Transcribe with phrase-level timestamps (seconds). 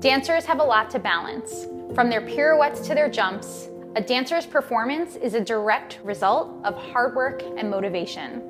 [0.00, 1.66] Dancers have a lot to balance.
[1.94, 7.14] From their pirouettes to their jumps, a dancer's performance is a direct result of hard
[7.14, 8.40] work and motivation.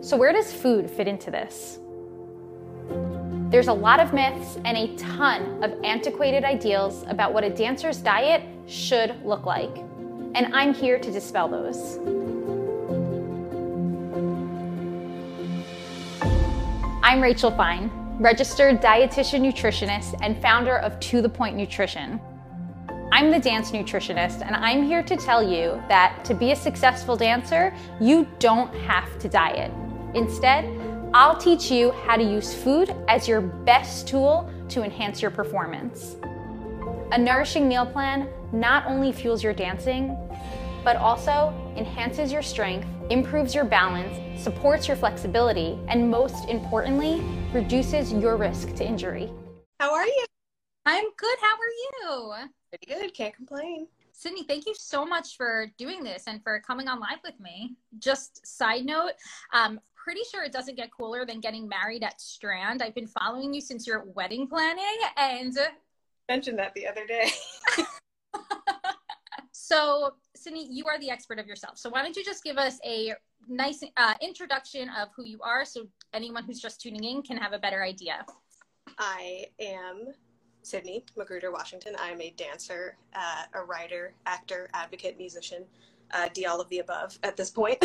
[0.00, 1.80] So, where does food fit into this?
[3.50, 7.98] There's a lot of myths and a ton of antiquated ideals about what a dancer's
[7.98, 9.76] diet should look like.
[10.36, 11.98] And I'm here to dispel those.
[17.02, 22.20] I'm Rachel Fine registered dietitian nutritionist and founder of To The Point Nutrition.
[23.10, 27.16] I'm the dance nutritionist, and I'm here to tell you that to be a successful
[27.16, 29.72] dancer, you don't have to diet.
[30.14, 30.64] Instead,
[31.12, 36.16] I'll teach you how to use food as your best tool to enhance your performance.
[37.10, 40.16] A nourishing meal plan not only fuels your dancing,
[40.84, 48.12] but also enhances your strength, improves your balance, supports your flexibility, and most importantly, reduces
[48.12, 49.30] your risk to injury.
[49.80, 50.24] How are you?
[50.86, 51.38] I'm good.
[51.40, 52.48] How are you?
[52.70, 53.14] Pretty good.
[53.14, 53.86] Can't complain.
[54.12, 57.76] Sydney, thank you so much for doing this and for coming on live with me.
[57.98, 59.12] Just side note,
[59.52, 62.82] um, pretty sure it doesn't get cooler than getting married at Strand.
[62.82, 64.84] I've been following you since your wedding planning
[65.16, 65.56] and
[66.28, 67.30] mentioned that the other day.
[69.52, 70.14] so
[70.44, 71.78] Sydney, you are the expert of yourself.
[71.78, 73.14] So why don't you just give us a
[73.48, 77.54] nice uh, introduction of who you are so anyone who's just tuning in can have
[77.54, 78.26] a better idea.
[78.98, 80.08] I am
[80.62, 81.96] Sydney Magruder Washington.
[81.98, 85.64] I'm a dancer, uh, a writer, actor, advocate, musician,
[86.10, 87.82] uh, D all of the above at this point.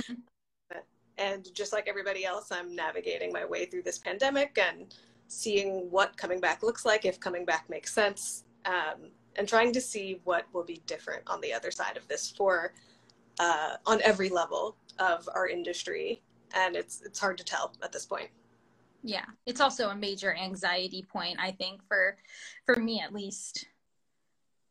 [1.16, 4.92] and just like everybody else, I'm navigating my way through this pandemic and
[5.28, 9.80] seeing what coming back looks like, if coming back makes sense, um, and trying to
[9.80, 12.74] see what will be different on the other side of this for
[13.38, 16.20] uh, on every level of our industry,
[16.54, 18.28] and it's it's hard to tell at this point.
[19.02, 22.16] Yeah, it's also a major anxiety point, I think, for
[22.66, 23.66] for me at least.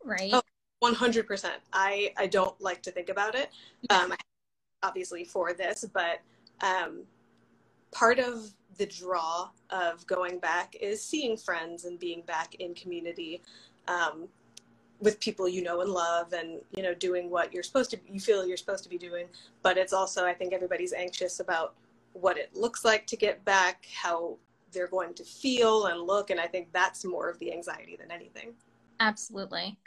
[0.04, 0.32] Right.
[0.34, 0.42] Oh,
[0.80, 1.62] one hundred percent.
[1.73, 3.50] I I don't like to think about it.
[3.89, 3.98] Yeah.
[3.98, 4.14] Um,
[4.83, 6.22] obviously for this, but
[6.61, 7.04] um,
[7.92, 13.42] part of the draw of going back is seeing friends and being back in community.
[13.88, 14.28] Um,
[15.02, 18.20] with people you know and love and you know doing what you're supposed to you
[18.20, 19.28] feel you're supposed to be doing.
[19.64, 21.76] But it's also i think everybody's anxious about
[22.14, 24.38] what it looks like to get back how
[24.72, 26.30] they're going to feel and look.
[26.30, 28.54] And i think that's more of the anxiety than anything.
[29.00, 29.78] Absolutely.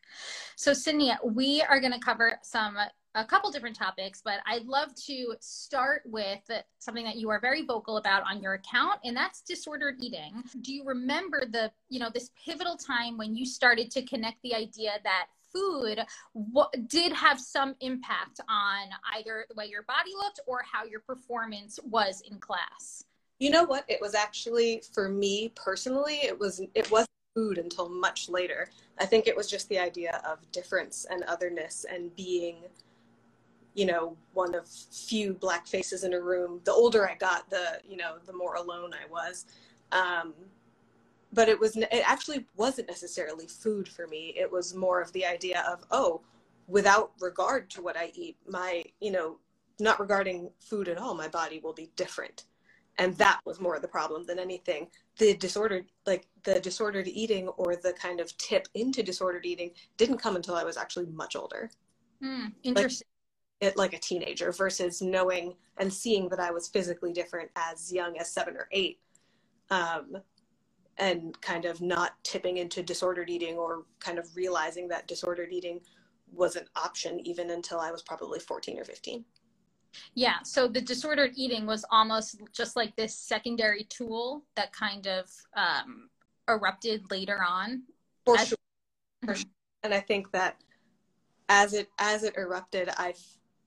[0.56, 2.76] So sydney we are going to cover some
[3.14, 6.40] a couple different topics, but I'd love to start with
[6.78, 10.42] something that you are very vocal about on your account, and that's disordered eating.
[10.62, 14.54] Do you remember the, you know, this pivotal time when you started to connect the
[14.54, 16.00] idea that food
[16.88, 21.78] did have some impact on either the way your body looked or how your performance
[21.84, 23.04] was in class?
[23.38, 23.84] You know what?
[23.88, 28.70] It was actually for me personally, it was it wasn't food until much later.
[28.98, 32.56] I think it was just the idea of difference and otherness and being
[33.74, 36.60] you know one of few black faces in a room.
[36.64, 39.46] The older i got the you know the more alone i was.
[39.92, 40.32] Um,
[41.32, 44.34] but it was it actually wasn't necessarily food for me.
[44.36, 46.22] It was more of the idea of oh
[46.66, 49.36] without regard to what i eat my you know
[49.80, 52.44] not regarding food at all my body will be different.
[52.96, 54.86] And that was more of the problem than anything.
[55.18, 60.18] The disordered like the disordered eating or the kind of tip into disordered eating didn't
[60.18, 61.70] come until i was actually much older.
[62.22, 63.08] Mm, interesting
[63.60, 68.18] it like a teenager versus knowing and seeing that I was physically different as young
[68.18, 69.00] as seven or eight.
[69.70, 70.16] Um,
[70.98, 75.80] and kind of not tipping into disordered eating or kind of realizing that disordered eating
[76.32, 79.24] was an option even until I was probably 14 or 15.
[80.14, 85.28] Yeah, so the disordered eating was almost just like this secondary tool that kind of
[85.56, 86.08] um,
[86.48, 87.82] erupted later on.
[88.24, 88.58] For, as- sure.
[89.24, 89.50] For sure.
[89.82, 90.56] And I think that
[91.48, 93.14] as it as it erupted, I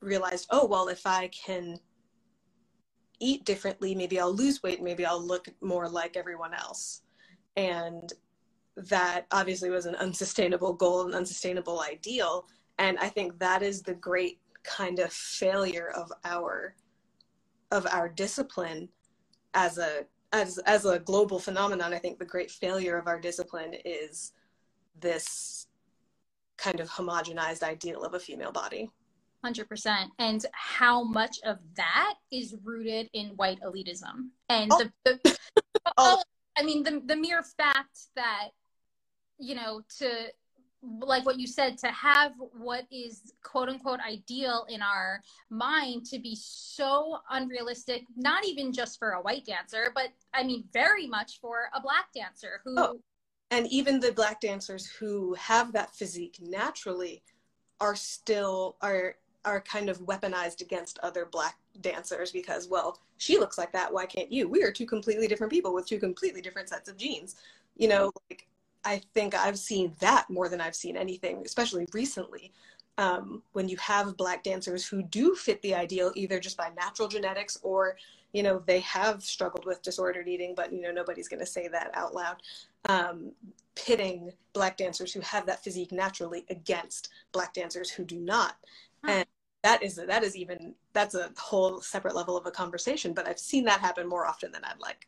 [0.01, 1.77] realized, oh, well, if I can
[3.19, 7.01] eat differently, maybe I'll lose weight, maybe I'll look more like everyone else.
[7.55, 8.13] And
[8.75, 12.45] that obviously was an unsustainable goal, an unsustainable ideal.
[12.77, 16.75] And I think that is the great kind of failure of our
[17.71, 18.87] of our discipline
[19.53, 21.93] as a as as a global phenomenon.
[21.93, 24.33] I think the great failure of our discipline is
[24.99, 25.67] this
[26.57, 28.91] kind of homogenized ideal of a female body.
[29.45, 34.83] 100% and how much of that is rooted in white elitism and oh.
[35.05, 35.37] the, the
[35.97, 36.21] oh,
[36.57, 38.49] i mean the, the mere fact that
[39.37, 40.09] you know to
[40.99, 46.19] like what you said to have what is quote unquote ideal in our mind to
[46.19, 51.39] be so unrealistic not even just for a white dancer but i mean very much
[51.41, 52.99] for a black dancer who oh.
[53.51, 57.23] and even the black dancers who have that physique naturally
[57.79, 59.15] are still are
[59.47, 63.91] are kind of weaponized against other black dancers because well she looks like that.
[63.91, 64.47] Why can't you?
[64.47, 67.35] We are two completely different people with two completely different sets of genes.
[67.75, 68.47] You know like
[68.85, 72.51] i think i've seen that more than i've seen anything especially recently
[72.99, 77.07] um, when you have black dancers who do fit the ideal either just by natural
[77.07, 77.97] genetics or
[78.33, 81.67] you know they have struggled with disordered eating but you know nobody's going to say
[81.67, 82.41] that out loud.
[82.89, 83.31] Um,
[83.75, 88.55] pitting black dancers who have that physique naturally against black dancers who do not.
[89.03, 89.25] And
[89.67, 93.39] that is that is even that's a whole separate level of a conversation but i've
[93.39, 95.07] seen that happen more often than i'd like.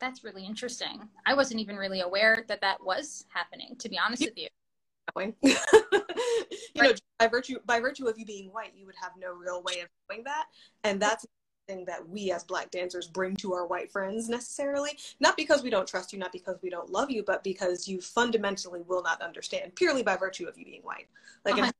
[0.00, 1.08] That's really interesting.
[1.24, 4.48] I wasn't even really aware that that was happening to be honest with you.
[6.74, 6.92] You right.
[6.92, 9.80] know by virtue by virtue of you being white you would have no real way
[9.80, 10.46] of doing that.
[10.82, 11.24] And that's
[11.68, 14.90] thing that we as black dancers bring to our white friends necessarily.
[15.20, 18.00] Not because we don't trust you not because we don't love you but because you
[18.00, 21.06] fundamentally will not understand purely by virtue of you being white.
[21.44, 21.62] Like uh-huh.
[21.62, 21.78] it has to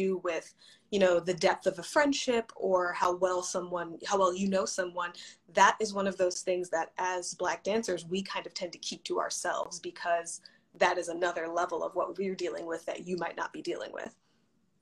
[0.00, 0.54] do with
[0.90, 4.64] you know the depth of a friendship or how well someone how well you know
[4.64, 5.12] someone
[5.54, 8.78] that is one of those things that as black dancers we kind of tend to
[8.78, 10.40] keep to ourselves because
[10.78, 13.92] that is another level of what we're dealing with that you might not be dealing
[13.92, 14.14] with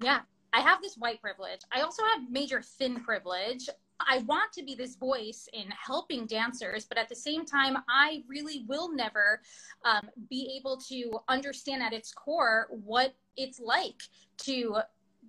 [0.00, 0.20] yeah
[0.52, 1.60] I have this white privilege.
[1.72, 3.68] I also have major thin privilege.
[4.00, 8.22] I want to be this voice in helping dancers, but at the same time, I
[8.28, 9.40] really will never
[9.84, 14.00] um, be able to understand at its core what it's like
[14.38, 14.78] to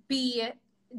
[0.09, 0.50] be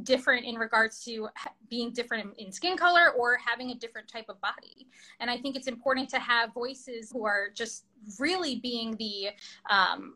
[0.04, 1.28] different in regards to
[1.68, 4.86] being different in skin color or having a different type of body.
[5.18, 7.84] And I think it's important to have voices who are just
[8.18, 9.30] really being the
[9.68, 10.14] um,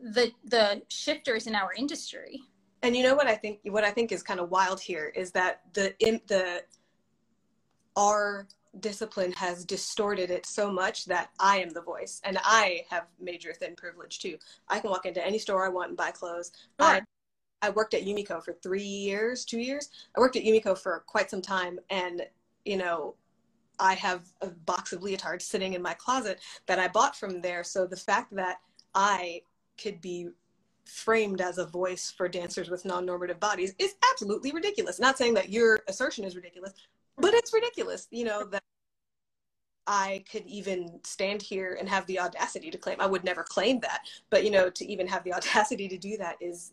[0.00, 2.42] the the shifters in our industry
[2.84, 5.30] and you know what I think what I think is kind of wild here is
[5.32, 6.62] that the in the
[7.96, 8.46] our
[8.80, 13.54] discipline has distorted it so much that I am the voice and I have major
[13.54, 14.36] thin privilege too.
[14.68, 16.52] I can walk into any store I want and buy clothes.
[16.78, 16.90] Sure.
[16.90, 17.00] I
[17.64, 19.88] I worked at Yumiko for 3 years, 2 years.
[20.16, 22.22] I worked at Yumiko for quite some time and
[22.64, 23.14] you know
[23.80, 27.64] I have a box of leotards sitting in my closet that I bought from there
[27.64, 28.58] so the fact that
[28.94, 29.42] I
[29.82, 30.28] could be
[30.84, 35.00] framed as a voice for dancers with non-normative bodies is absolutely ridiculous.
[35.00, 36.72] Not saying that your assertion is ridiculous,
[37.16, 38.62] but it's ridiculous, you know, that
[39.86, 43.00] I could even stand here and have the audacity to claim.
[43.00, 46.16] I would never claim that, but you know, to even have the audacity to do
[46.18, 46.72] that is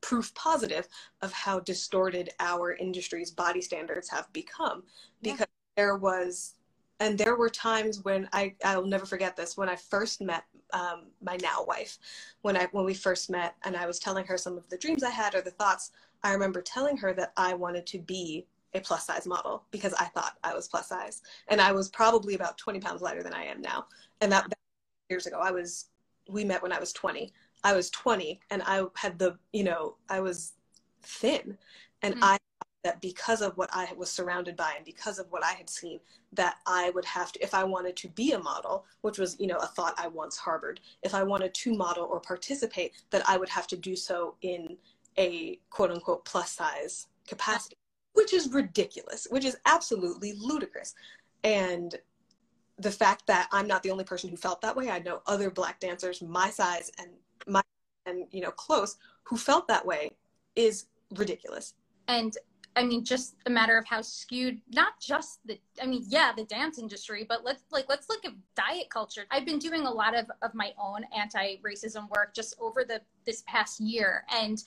[0.00, 0.88] proof positive
[1.22, 4.82] of how distorted our industry's body standards have become.
[5.22, 5.82] Because yeah.
[5.82, 6.54] there was
[6.98, 11.06] and there were times when I I'll never forget this when I first met um,
[11.22, 11.98] my now wife.
[12.42, 15.02] When I when we first met and I was telling her some of the dreams
[15.02, 15.92] I had or the thoughts
[16.22, 20.04] I remember telling her that I wanted to be a plus size model because I
[20.04, 21.22] thought I was plus size.
[21.48, 23.86] And I was probably about 20 pounds lighter than I am now.
[24.20, 24.58] And that, that
[25.10, 25.40] years ago.
[25.42, 25.86] I was
[26.28, 27.32] we met when I was 20
[27.62, 30.54] I was 20 and I had the you know I was
[31.02, 31.56] thin
[32.02, 32.24] and mm-hmm.
[32.24, 32.38] I
[32.82, 36.00] that because of what I was surrounded by and because of what I had seen,
[36.32, 39.46] that I would have to, if I wanted to be a model, which was, you
[39.46, 43.36] know, a thought I once harbored, if I wanted to model or participate, that I
[43.36, 44.76] would have to do so in
[45.18, 47.76] a quote unquote plus size capacity,
[48.14, 50.94] which is ridiculous, which is absolutely ludicrous.
[51.44, 51.94] And
[52.78, 55.50] the fact that I'm not the only person who felt that way, I know other
[55.50, 57.10] black dancers my size and
[57.46, 57.62] my,
[58.06, 60.10] and, you know, close who felt that way
[60.56, 61.74] is ridiculous.
[62.08, 62.36] And
[62.76, 66.44] I mean, just a matter of how skewed, not just the, I mean, yeah, the
[66.44, 69.26] dance industry, but let's like, let's look at diet culture.
[69.30, 73.42] I've been doing a lot of, of my own anti-racism work just over the, this
[73.46, 74.24] past year.
[74.32, 74.62] And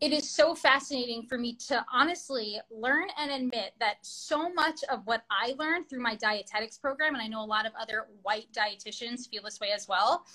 [0.00, 5.06] it is so fascinating for me to honestly learn and admit that so much of
[5.06, 8.48] what I learned through my dietetics program, and I know a lot of other white
[8.52, 10.26] dietitians feel this way as well,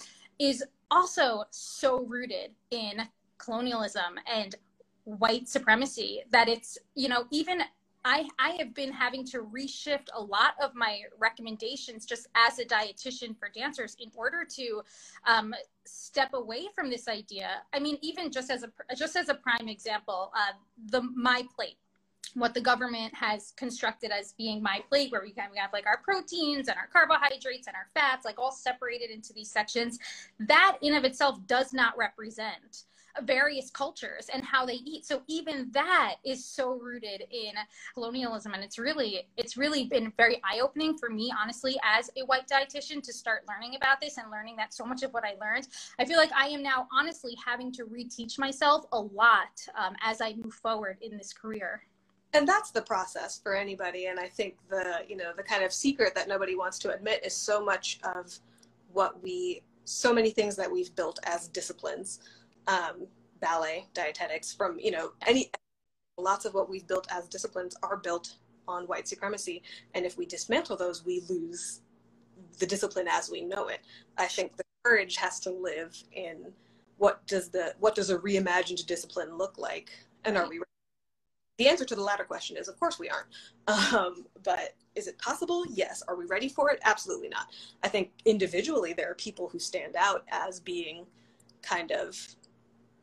[0.42, 3.08] is also so rooted in
[3.38, 4.56] colonialism and
[5.04, 7.62] white supremacy that it's you know even
[8.04, 12.66] I, I have been having to reshift a lot of my recommendations just as a
[12.66, 14.82] dietitian for dancers in order to
[15.28, 15.54] um,
[15.86, 17.62] step away from this idea.
[17.74, 20.54] I mean, even just as a just as a prime example, uh,
[20.88, 21.78] the my plate,
[22.34, 25.86] what the government has constructed as being my plate, where we kind of have like
[25.86, 30.00] our proteins and our carbohydrates and our fats, like all separated into these sections.
[30.40, 32.84] That in of itself does not represent
[33.24, 35.06] various cultures and how they eat.
[35.06, 37.54] So even that is so rooted in
[37.94, 38.54] colonialism.
[38.54, 43.04] And it's really, it's really been very eye-opening for me, honestly, as a white dietitian
[43.04, 45.68] to start learning about this and learning that so much of what I learned,
[46.00, 50.22] I feel like I am now honestly having to reteach myself a lot um, as
[50.22, 51.84] I move forward in this career
[52.34, 55.74] and that's the process for anybody and i think the you know the kind of
[55.74, 58.40] secret that nobody wants to admit is so much of
[58.94, 62.20] what we so many things that we've built as disciplines,
[62.68, 63.08] um,
[63.40, 65.52] ballet, dietetics, from you know any
[66.18, 68.36] lots of what we've built as disciplines are built
[68.68, 69.62] on white supremacy,
[69.96, 71.82] and if we dismantle those, we lose
[72.60, 73.80] the discipline as we know it.
[74.18, 76.52] I think the courage has to live in
[76.98, 79.92] what does the what does a reimagined discipline look like,
[80.26, 80.62] and are we?
[81.62, 83.27] The answer to the latter question is, of course, we aren't.
[83.94, 85.63] Um, but is it possible?
[85.70, 86.01] Yes.
[86.08, 86.80] Are we ready for it?
[86.84, 87.50] Absolutely not.
[87.84, 91.06] I think individually there are people who stand out as being
[91.62, 92.18] kind of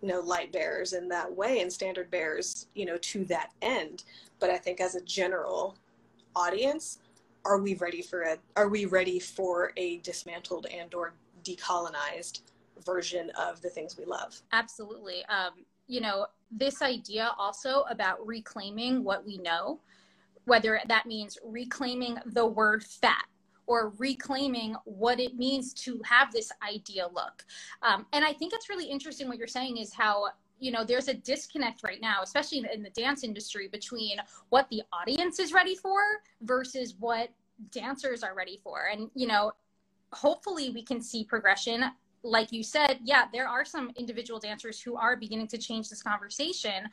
[0.03, 4.05] you know light bearers in that way and standard bearers you know to that end
[4.41, 5.77] but i think as a general
[6.37, 6.99] audience
[7.45, 12.43] are we ready for a are we ready for a dismantled and or decolonized
[12.85, 19.05] version of the things we love absolutely um, you know this idea also about reclaiming
[19.05, 19.81] what we know
[20.49, 23.27] whether that means reclaiming the word fat
[23.67, 27.45] or reclaiming what it means to have this idea look.
[27.83, 30.29] Um, and I think it's really interesting what you're saying is how
[30.59, 34.17] you know there's a disconnect right now especially in the dance industry between
[34.49, 36.01] what the audience is ready for
[36.43, 37.29] versus what
[37.71, 39.53] dancers are ready for and you know
[40.13, 41.85] hopefully we can see progression
[42.23, 46.03] like you said yeah there are some individual dancers who are beginning to change this
[46.03, 46.89] conversation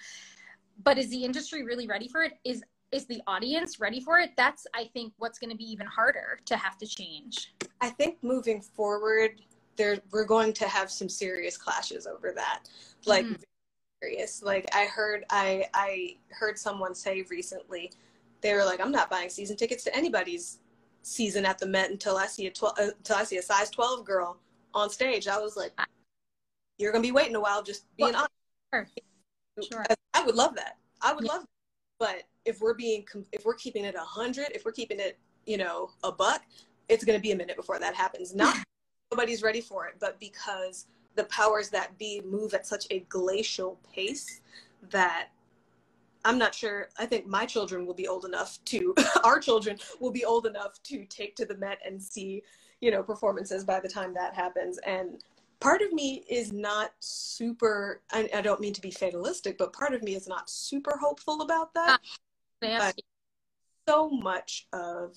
[0.84, 4.32] but is the industry really ready for it is is the audience ready for it?
[4.38, 7.54] That's, I think, what's going to be even harder to have to change.
[7.82, 9.42] I think moving forward,
[9.76, 12.64] there we're going to have some serious clashes over that.
[13.06, 13.42] Like, mm-hmm.
[14.02, 14.42] serious.
[14.42, 17.92] Like I heard, I I heard someone say recently,
[18.42, 20.60] they were like, "I'm not buying season tickets to anybody's
[21.02, 23.70] season at the Met until I see a twelve, uh, until I see a size
[23.70, 24.38] twelve girl
[24.76, 25.74] on stage." I was like,
[26.78, 28.28] "You're gonna be waiting a while, just being well,
[28.74, 28.88] honest."
[29.62, 29.84] Sure.
[29.84, 29.86] sure.
[30.14, 30.78] I would love that.
[31.02, 31.32] I would yeah.
[31.32, 31.48] love, that.
[32.00, 35.58] but if we're being if we're keeping it a hundred, if we're keeping it, you
[35.58, 36.44] know, a buck,
[36.90, 38.36] it's going to be a minute before that happens.
[38.36, 38.58] Not
[39.12, 43.80] nobody's ready for it, but because the powers that be move at such a glacial
[43.94, 44.42] pace
[44.92, 45.30] that
[46.24, 46.90] I'm not sure.
[46.98, 50.82] I think my children will be old enough to, our children will be old enough
[50.84, 52.42] to take to the Met and see,
[52.82, 54.78] you know, performances by the time that happens.
[54.80, 55.24] And
[55.60, 59.94] part of me is not super, I, I don't mean to be fatalistic, but part
[59.94, 62.00] of me is not super hopeful about that.
[62.64, 62.92] Uh,
[63.88, 65.16] so much of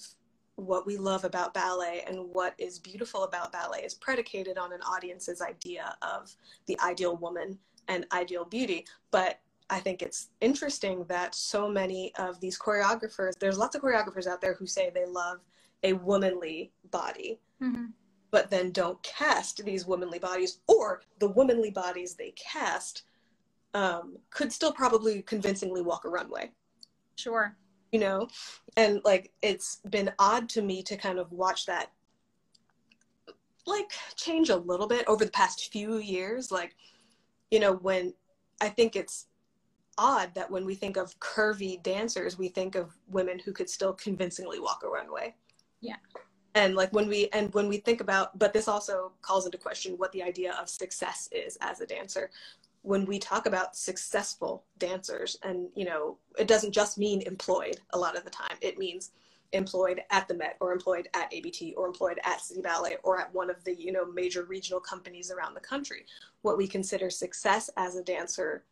[0.56, 4.80] what we love about ballet and what is beautiful about ballet is predicated on an
[4.82, 6.34] audience's idea of
[6.66, 8.84] the ideal woman and ideal beauty.
[9.10, 14.26] But I think it's interesting that so many of these choreographers, there's lots of choreographers
[14.26, 15.38] out there who say they love
[15.82, 17.86] a womanly body, mm-hmm.
[18.30, 23.02] but then don't cast these womanly bodies, or the womanly bodies they cast
[23.74, 26.50] um, could still probably convincingly walk a runway.
[27.16, 27.56] Sure.
[27.92, 28.28] You know,
[28.76, 31.90] and like it's been odd to me to kind of watch that
[33.66, 36.50] like change a little bit over the past few years.
[36.50, 36.74] Like,
[37.50, 38.14] you know, when
[38.60, 39.26] I think it's
[39.96, 43.92] odd that when we think of curvy dancers, we think of women who could still
[43.92, 45.34] convincingly walk a runway.
[45.80, 45.96] Yeah.
[46.54, 49.94] And like when we and when we think about, but this also calls into question
[49.96, 52.30] what the idea of success is as a dancer.
[52.82, 57.98] When we talk about successful dancers and you know it doesn't just mean employed a
[57.98, 58.56] lot of the time.
[58.60, 59.12] It means
[59.52, 63.32] employed at the met or employed at abt or employed at city ballet or at
[63.32, 66.06] one of the you know major regional companies around the country.
[66.42, 68.64] What we consider success as a dancer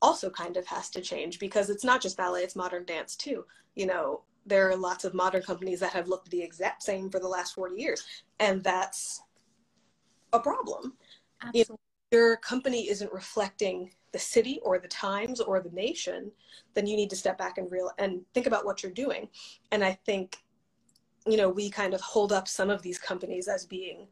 [0.00, 3.44] also kind of has to change because it's not just ballet it's modern dance too.
[3.74, 7.18] You know there are lots of modern companies that have looked the exact same for
[7.20, 8.04] the last 40 years
[8.40, 9.22] and that's
[10.32, 10.94] a problem
[11.42, 11.74] Absolutely.
[11.74, 11.78] Know,
[12.18, 16.30] your company isn't reflecting the city or the times or the nation,
[16.74, 19.28] then you need to step back and real and think about what you're doing.
[19.72, 20.38] And I think,
[21.26, 24.06] you know, we kind of hold up some of these companies as being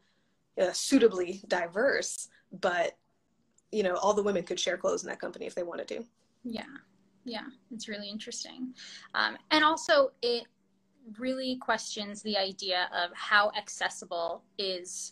[0.61, 2.27] uh, suitably diverse,
[2.61, 2.97] but
[3.71, 6.03] you know, all the women could share clothes in that company if they wanted to.
[6.43, 6.65] Yeah,
[7.25, 8.73] yeah, it's really interesting,
[9.13, 10.43] um, and also it
[11.19, 15.11] really questions the idea of how accessible is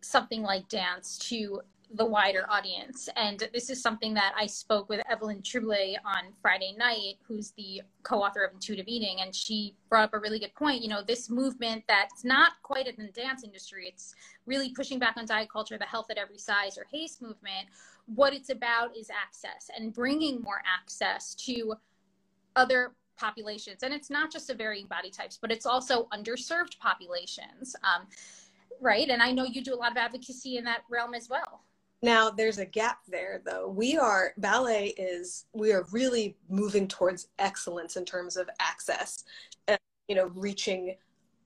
[0.00, 1.60] something like dance to
[1.94, 3.08] the wider audience.
[3.16, 7.82] And this is something that I spoke with Evelyn Tribole on Friday night, who's the
[8.02, 10.82] co-author of Intuitive Eating, and she brought up a really good point.
[10.82, 14.14] You know, this movement that's not quite in the dance industry, it's
[14.44, 17.68] really pushing back on diet culture, the health at every size or HAES movement.
[18.14, 21.74] What it's about is access and bringing more access to
[22.56, 23.82] other populations.
[23.82, 27.76] And it's not just of varying body types, but it's also underserved populations.
[27.82, 28.06] Um,
[28.80, 29.08] right?
[29.08, 31.62] And I know you do a lot of advocacy in that realm as well.
[32.00, 33.68] Now there's a gap there though.
[33.68, 39.24] We are ballet is we are really moving towards excellence in terms of access
[39.66, 40.94] and you know reaching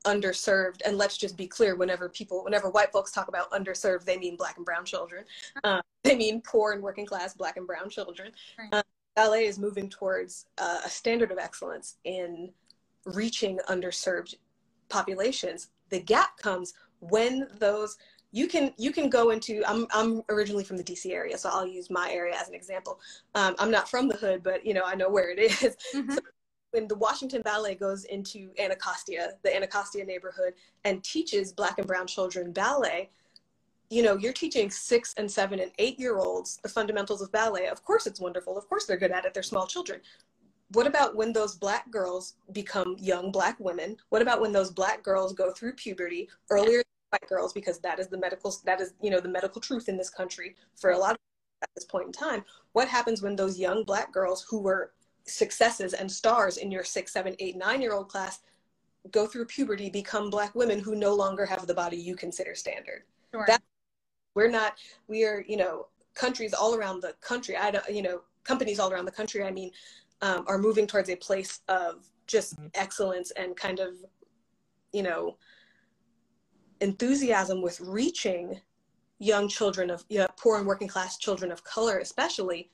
[0.03, 4.19] underserved and let's just be clear whenever people whenever white folks talk about underserved they
[4.19, 5.25] mean black and brown children
[5.65, 8.69] uh, they mean poor and working class black and brown children right.
[8.73, 8.83] uh,
[9.17, 12.51] ballet is moving towards uh, a standard of excellence in
[13.07, 14.35] reaching underserved
[14.89, 17.97] populations the gap comes when those
[18.33, 21.67] you can you can go into I'm I'm originally from the DC area, so I'll
[21.67, 22.99] use my area as an example.
[23.35, 25.77] Um, I'm not from the hood, but you know I know where it is.
[25.95, 26.13] Mm-hmm.
[26.13, 26.21] So
[26.73, 32.07] when the Washington Ballet goes into Anacostia, the Anacostia neighborhood, and teaches Black and Brown
[32.07, 33.11] children ballet,
[33.91, 37.69] you know you're teaching six and seven and eight year olds the fundamentals of ballet.
[37.69, 38.57] Of course, it's wonderful.
[38.57, 39.35] Of course, they're good at it.
[39.35, 40.01] They're small children.
[40.73, 43.99] What about when those black girls become young black women?
[44.09, 47.99] What about when those black girls go through puberty earlier than white girls because that
[47.99, 50.99] is the medical that is you know the medical truth in this country for a
[50.99, 51.19] lot of
[51.63, 54.93] at this point in time what happens when those young black girls who were
[55.25, 58.41] successes and stars in your six seven eight nine year old class
[59.11, 63.03] go through puberty become black women who no longer have the body you consider standard
[63.33, 63.45] sure.
[63.47, 63.63] that
[64.35, 64.75] we're not
[65.09, 68.93] we are you know countries all around the country i don't you know companies all
[68.93, 69.71] around the country i mean
[70.23, 72.69] um, are moving towards a place of just mm-hmm.
[72.75, 73.95] excellence and kind of
[74.93, 75.37] you know
[76.81, 78.61] enthusiasm with reaching
[79.19, 82.71] young children of you know, poor and working class children of color especially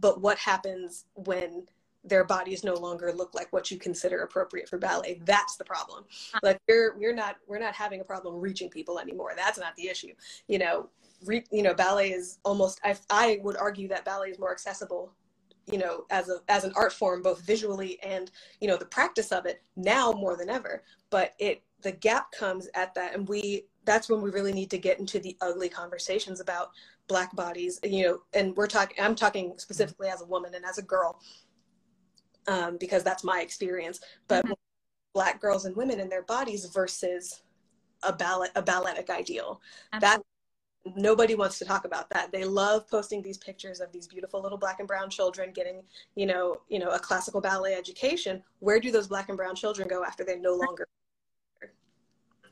[0.00, 1.66] but what happens when
[2.04, 5.20] their bodies no longer look like what you consider appropriate for ballet.
[5.24, 6.04] That's the problem.
[6.34, 6.40] Ah.
[6.42, 9.32] Like we're we're not we're not having a problem reaching people anymore.
[9.36, 10.12] That's not the issue.
[10.48, 10.88] You know
[11.24, 15.12] re, you know ballet is almost I, I would argue that ballet is more accessible
[15.66, 18.30] you know as a as an art form both visually and
[18.60, 20.82] you know the practice of it now more than ever.
[21.10, 24.78] But it the gap comes at that and we that's when we really need to
[24.78, 26.70] get into the ugly conversations about
[27.06, 30.78] black bodies you know and we're talking i'm talking specifically as a woman and as
[30.78, 31.20] a girl
[32.48, 34.52] um, because that's my experience but mm-hmm.
[35.12, 37.42] black girls and women in their bodies versus
[38.04, 39.60] a ballet a balletic ideal.
[39.92, 40.24] Absolutely.
[40.84, 42.30] that nobody wants to talk about that.
[42.30, 45.82] They love posting these pictures of these beautiful little black and brown children getting
[46.14, 48.42] you know you know a classical ballet education.
[48.60, 50.86] Where do those black and brown children go after they're no longer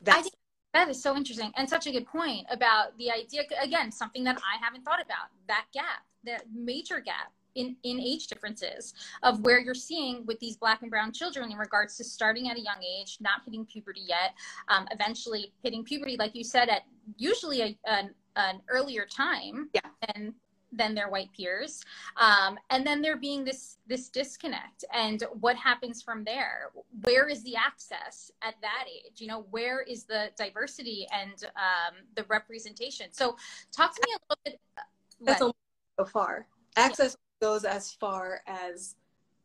[0.03, 0.33] that's I think
[0.73, 4.37] that is so interesting and such a good point about the idea again something that
[4.37, 9.59] i haven't thought about that gap that major gap in, in age differences of where
[9.59, 12.81] you're seeing with these black and brown children in regards to starting at a young
[12.83, 14.33] age, not hitting puberty yet,
[14.69, 16.83] um, eventually hitting puberty, like you said, at
[17.17, 19.81] usually a, an, an earlier time yeah.
[20.07, 20.33] than
[20.75, 21.83] than their white peers.
[22.17, 26.71] Um, and then there being this this disconnect and what happens from there.
[27.03, 29.21] Where is the access at that age?
[29.21, 33.07] You know where is the diversity and um, the representation?
[33.11, 33.35] So
[33.71, 34.81] talk to me a little bit uh,
[35.21, 35.53] that's only
[35.99, 36.47] so far.
[36.75, 37.15] Access.
[37.43, 38.95] Goes as far as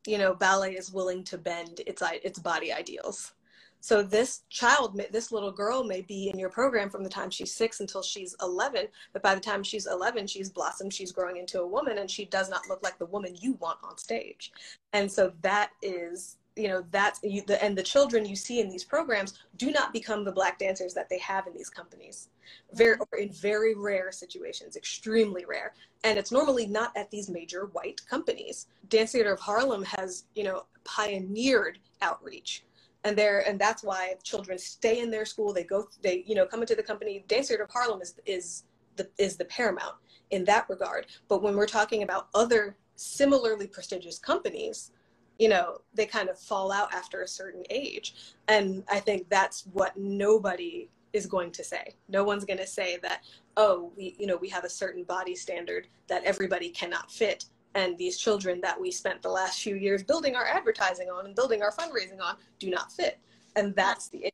[0.07, 3.33] you know ballet is willing to bend its its body ideals
[3.81, 7.55] so this child, this little girl may be in your program from the time she's
[7.55, 11.61] six until she's 11, but by the time she's 11, she's blossomed, she's growing into
[11.61, 14.53] a woman, and she does not look like the woman you want on stage.
[14.93, 18.68] And so that is, you know, that's, you, the, and the children you see in
[18.68, 22.29] these programs do not become the black dancers that they have in these companies.
[22.73, 25.75] Very, or in very rare situations, extremely rare.
[26.05, 28.66] And it's normally not at these major white companies.
[28.88, 32.64] Dance Theater of Harlem has, you know, pioneered outreach
[33.05, 36.47] and there and that's why children stay in their school they go they you know
[36.47, 38.64] come into the company dance theater of harlem is is
[38.97, 39.94] the is the paramount
[40.31, 44.90] in that regard but when we're talking about other similarly prestigious companies
[45.38, 48.14] you know they kind of fall out after a certain age.
[48.48, 51.94] And i think that's what nobody is going to say.
[52.09, 53.24] No one's going to say that
[53.57, 57.46] oh we you know we have a certain body standard that everybody cannot fit.
[57.74, 61.35] And these children that we spent the last few years building our advertising on and
[61.35, 63.18] building our fundraising on do not fit.
[63.57, 64.31] And that's the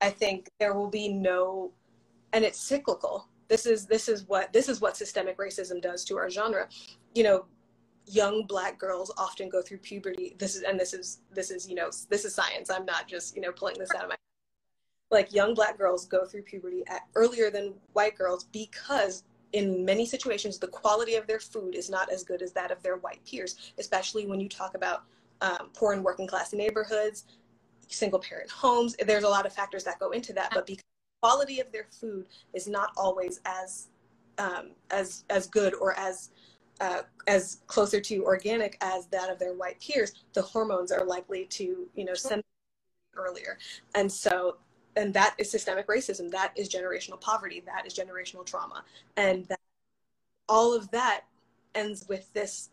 [0.00, 1.72] i think there will be no
[2.34, 3.28] and it's cyclical.
[3.48, 6.68] This is this is what this is what systemic racism does to our genre.
[7.14, 7.44] You know
[8.06, 10.36] young black girls often go through puberty.
[10.38, 12.70] This is and this is this is you know this is science.
[12.70, 14.16] I'm not just you know pulling this out of my
[15.10, 20.04] like young black girls go through puberty at, earlier than white girls because in many
[20.04, 23.24] situations, the quality of their food is not as good as that of their white
[23.24, 25.04] peers, especially when you talk about
[25.40, 27.24] um, poor and working class neighborhoods,
[27.88, 28.96] single parent homes.
[29.06, 31.86] There's a lot of factors that go into that, but because the quality of their
[32.00, 33.88] food is not always as
[34.38, 36.30] um, as as good or as
[36.80, 41.44] uh, as closer to organic as that of their white peers, the hormones are likely
[41.46, 42.42] to you know send
[43.16, 43.58] earlier,
[43.94, 44.56] and so
[44.96, 48.84] and that is systemic racism that is generational poverty that is generational trauma
[49.16, 49.58] and that
[50.48, 51.22] all of that
[51.74, 52.70] ends with this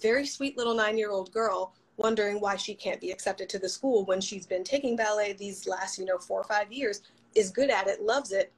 [0.00, 3.68] very sweet little nine year old girl wondering why she can't be accepted to the
[3.68, 7.02] school when she's been taking ballet these last, you know, four or five years,
[7.34, 8.52] is good at it, loves it,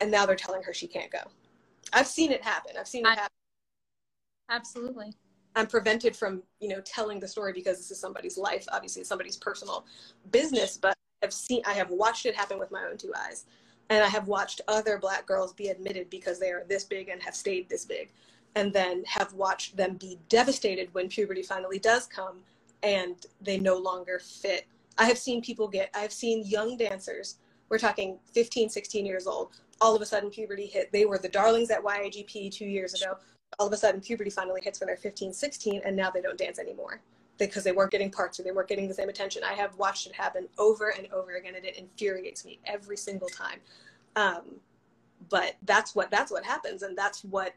[0.00, 1.18] and now they're telling her she can't go.
[1.92, 2.72] I've seen it happen.
[2.78, 3.34] I've seen it happen.
[4.50, 5.14] Absolutely.
[5.56, 9.08] I'm prevented from, you know, telling the story because this is somebody's life, obviously it's
[9.08, 9.84] somebody's personal
[10.30, 13.46] business, but I've seen I have watched it happen with my own two eyes.
[13.88, 17.20] And I have watched other black girls be admitted because they are this big and
[17.22, 18.12] have stayed this big.
[18.54, 22.38] And then have watched them be devastated when puberty finally does come
[22.82, 24.66] and they no longer fit.
[24.98, 27.36] I have seen people get, I've seen young dancers,
[27.68, 30.92] we're talking 15, 16 years old, all of a sudden puberty hit.
[30.92, 33.16] They were the darlings at YAGP two years ago.
[33.58, 36.38] All of a sudden puberty finally hits when they're 15, 16, and now they don't
[36.38, 37.00] dance anymore
[37.38, 39.42] because they weren't getting parts or they weren't getting the same attention.
[39.42, 43.28] I have watched it happen over and over again, and it infuriates me every single
[43.28, 43.60] time.
[44.14, 44.60] Um,
[45.28, 47.54] but that's what that's what happens, and that's what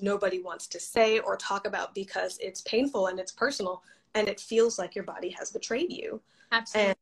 [0.00, 3.82] nobody wants to say or talk about because it's painful and it's personal,
[4.14, 6.20] and it feels like your body has betrayed you.
[6.52, 6.90] Absolutely.
[6.90, 6.96] And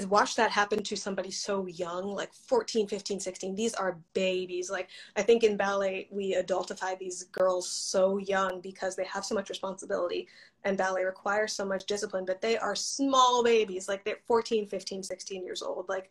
[0.00, 4.70] to watch that happen to somebody so young like 14 15 16 these are babies.
[4.70, 9.34] Like i think in ballet we adultify these girls so young because they have so
[9.34, 10.28] much responsibility
[10.64, 13.88] and ballet requires so much discipline but they are small babies.
[13.88, 15.88] Like they're 14 15 16 years old.
[15.88, 16.10] Like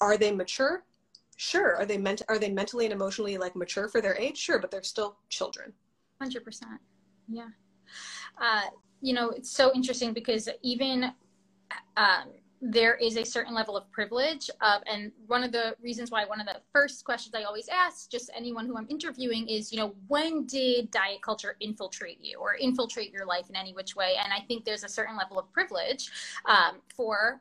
[0.00, 0.84] are they mature?
[1.36, 1.76] Sure.
[1.76, 4.36] Are they meant are they mentally and emotionally like mature for their age?
[4.36, 5.72] Sure but they're still children.
[6.22, 6.62] 100%
[7.28, 7.48] yeah.
[8.40, 8.62] Uh,
[9.00, 11.12] you know it's so interesting because even
[11.96, 16.24] um, there is a certain level of privilege uh, and one of the reasons why
[16.24, 19.78] one of the first questions i always ask just anyone who i'm interviewing is you
[19.78, 24.14] know when did diet culture infiltrate you or infiltrate your life in any which way?
[24.22, 26.10] And i think there's a certain level of privilege
[26.46, 27.40] um, for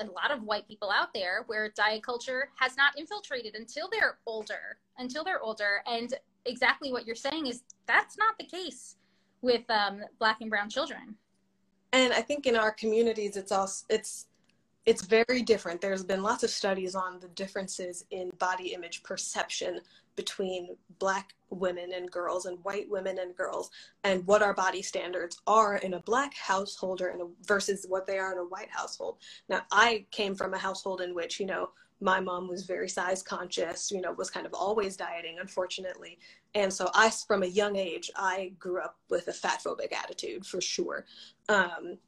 [0.00, 4.18] a lot of white people out there where diet culture has not infiltrated until they're
[4.26, 5.82] older until they're older.
[5.86, 6.14] And
[6.46, 8.96] exactly what you're saying is that's not the case
[9.42, 11.16] with um, black and brown children.
[11.92, 14.26] And i think in our communities it's also it's
[14.86, 15.80] it's very different.
[15.80, 19.80] There's been lots of studies on the differences in body image perception
[20.16, 23.70] between black women and girls and white women and girls
[24.04, 28.06] and what our body standards are in a black household or in a, versus what
[28.06, 29.16] they are in a white household.
[29.48, 31.70] Now, I came from a household in which, you know,
[32.00, 36.18] my mom was very size conscious, you know, was kind of always dieting, unfortunately.
[36.54, 40.44] And so I, from a young age, I grew up with a fat phobic attitude
[40.44, 41.06] for sure.
[41.48, 41.98] Um,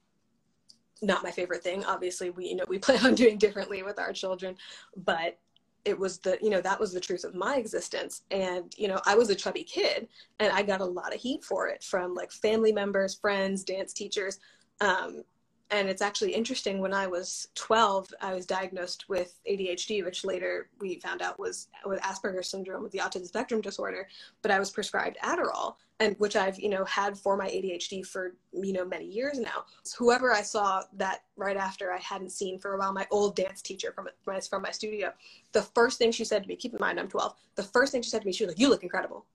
[1.02, 1.84] not my favorite thing.
[1.84, 4.56] Obviously, we you know we plan on doing differently with our children,
[4.96, 5.38] but
[5.86, 9.00] it was the you know that was the truth of my existence and you know
[9.06, 10.08] i was a chubby kid
[10.40, 13.92] and i got a lot of heat for it from like family members friends dance
[13.92, 14.40] teachers
[14.80, 15.22] um,
[15.70, 20.68] and it's actually interesting when i was 12 i was diagnosed with adhd which later
[20.80, 24.08] we found out was with asperger's syndrome with the autism spectrum disorder.
[24.42, 28.34] But i was prescribed adderall and which i've you know had for my adhd for
[28.52, 29.64] you know many years now.
[29.82, 32.92] So whoever i saw that right after i hadn't seen for a while.
[32.92, 35.12] My old dance teacher from my, from my studio
[35.52, 38.02] the first thing she said to me keep in mind i'm 12 the first thing
[38.02, 39.26] she said to me she was like you look incredible.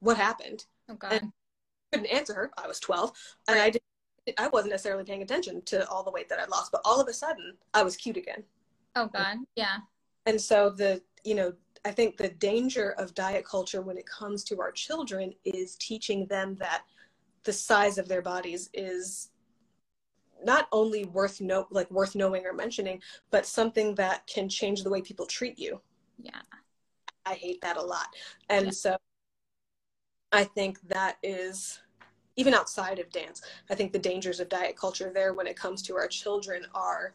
[0.00, 0.64] What happened?
[0.88, 1.32] Oh god and
[1.92, 2.50] I couldn't answer her.
[2.56, 3.12] I was 12
[3.48, 3.82] and i didn't
[4.38, 7.08] I wasn't necessarily paying attention to all the weight that I'd lost, but all of
[7.08, 8.42] a sudden I was cute again.
[8.96, 9.78] Oh God, yeah.
[10.26, 11.52] And so the, you know,
[11.84, 16.26] I think the danger of diet culture when it comes to our children is teaching
[16.26, 16.82] them that
[17.44, 19.30] the size of their bodies is
[20.44, 24.90] not only worth know like worth knowing or mentioning, but something that can change the
[24.90, 25.80] way people treat you.
[26.20, 26.40] Yeah.
[27.24, 28.08] I hate that a lot.
[28.48, 28.72] And yeah.
[28.72, 28.96] so
[30.32, 31.80] I think that is
[32.38, 35.82] even outside of dance, I think the dangers of diet culture there when it comes
[35.82, 37.14] to our children are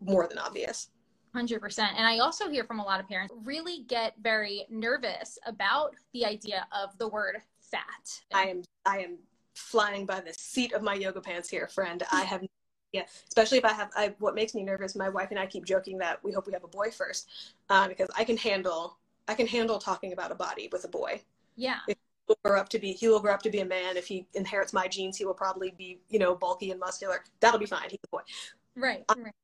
[0.00, 0.88] more than obvious.
[1.36, 1.78] 100%.
[1.78, 6.24] And I also hear from a lot of parents really get very nervous about the
[6.24, 8.22] idea of the word fat.
[8.32, 9.18] I am I am
[9.54, 12.02] flying by the seat of my yoga pants here, friend.
[12.10, 12.42] I have
[12.92, 14.96] yeah, especially if I have I, what makes me nervous.
[14.96, 17.28] My wife and I keep joking that we hope we have a boy first,
[17.68, 18.98] uh, because I can handle
[19.28, 21.20] I can handle talking about a body with a boy.
[21.54, 21.80] Yeah.
[21.86, 21.98] If
[22.30, 24.26] will grow up to be he will grow up to be a man if he
[24.34, 27.88] inherits my genes he will probably be you know bulky and muscular that'll be fine
[27.90, 28.22] he's a boy
[28.76, 29.34] right, right.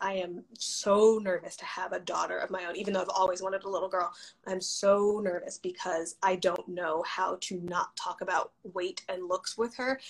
[0.00, 3.40] I am so nervous to have a daughter of my own, even though I've always
[3.40, 4.12] wanted a little girl.
[4.44, 9.56] I'm so nervous because I don't know how to not talk about weight and looks
[9.56, 10.00] with her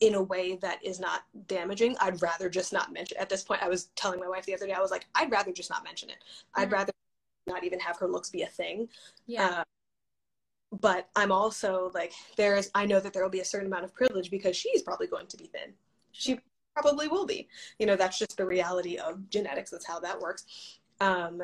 [0.00, 1.96] in a way that is not damaging.
[2.00, 3.16] I'd rather just not mention.
[3.18, 5.30] At this point, I was telling my wife the other day, I was like, I'd
[5.30, 6.16] rather just not mention it.
[6.16, 6.62] Mm-hmm.
[6.62, 6.92] I'd rather
[7.46, 8.88] not even have her looks be a thing.
[9.26, 9.46] Yeah.
[9.46, 9.64] Uh,
[10.80, 13.84] but I'm also like there is I know that there will be a certain amount
[13.84, 15.72] of privilege because she's probably going to be thin.
[16.12, 16.40] She
[16.74, 17.48] probably will be.
[17.78, 19.70] You know, that's just the reality of genetics.
[19.70, 20.78] That's how that works.
[21.00, 21.42] Um,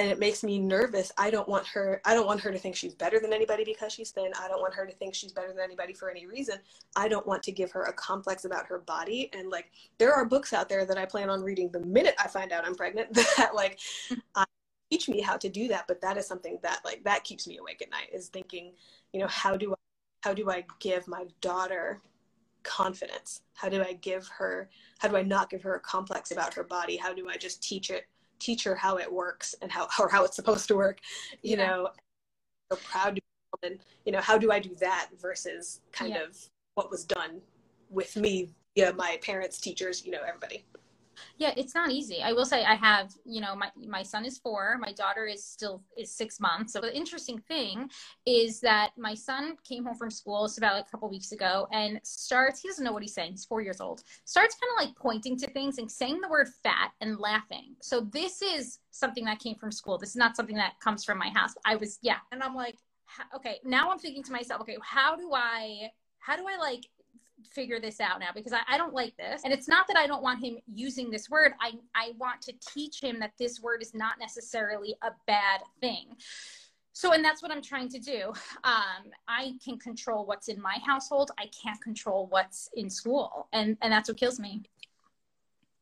[0.00, 2.74] and it makes me nervous i don't want her i don't want her to think
[2.74, 5.48] she's better than anybody because she's thin i don't want her to think she's better
[5.48, 6.56] than anybody for any reason
[6.96, 10.24] i don't want to give her a complex about her body and like there are
[10.24, 13.12] books out there that i plan on reading the minute i find out i'm pregnant
[13.36, 13.78] that like
[14.90, 17.58] teach me how to do that but that is something that like that keeps me
[17.58, 18.72] awake at night is thinking
[19.12, 19.76] you know how do i
[20.22, 22.00] how do i give my daughter
[22.62, 26.52] confidence how do i give her how do i not give her a complex about
[26.52, 28.06] her body how do i just teach it
[28.38, 30.98] teach her how it works and how or how it's supposed to work
[31.42, 31.66] you yeah.
[31.66, 31.88] know
[32.70, 33.22] so proud to be
[33.62, 36.22] woman you know how do i do that versus kind yeah.
[36.22, 36.36] of
[36.74, 37.40] what was done
[37.88, 40.64] with me via my parents teachers you know everybody
[41.38, 42.22] yeah it's not easy.
[42.22, 45.44] I will say i have you know my my son is four my daughter is
[45.44, 46.72] still is six months.
[46.72, 47.90] So the interesting thing
[48.26, 52.00] is that my son came home from school it's about a couple weeks ago and
[52.02, 54.96] starts he doesn't know what he's saying he's four years old starts kind of like
[54.96, 57.76] pointing to things and saying the word fat and laughing.
[57.80, 59.98] So this is something that came from school.
[59.98, 61.54] This is not something that comes from my house.
[61.64, 62.18] I was yeah.
[62.32, 62.76] And i'm like
[63.34, 66.86] okay now i'm thinking to myself okay how do i how do i like
[67.50, 69.42] figure this out now because I, I, don't like this.
[69.44, 71.52] And it's not that I don't want him using this word.
[71.60, 76.16] I, I want to teach him that this word is not necessarily a bad thing.
[76.92, 78.32] So, and that's what I'm trying to do.
[78.64, 81.30] Um, I can control what's in my household.
[81.38, 83.48] I can't control what's in school.
[83.52, 84.62] And, and that's what kills me.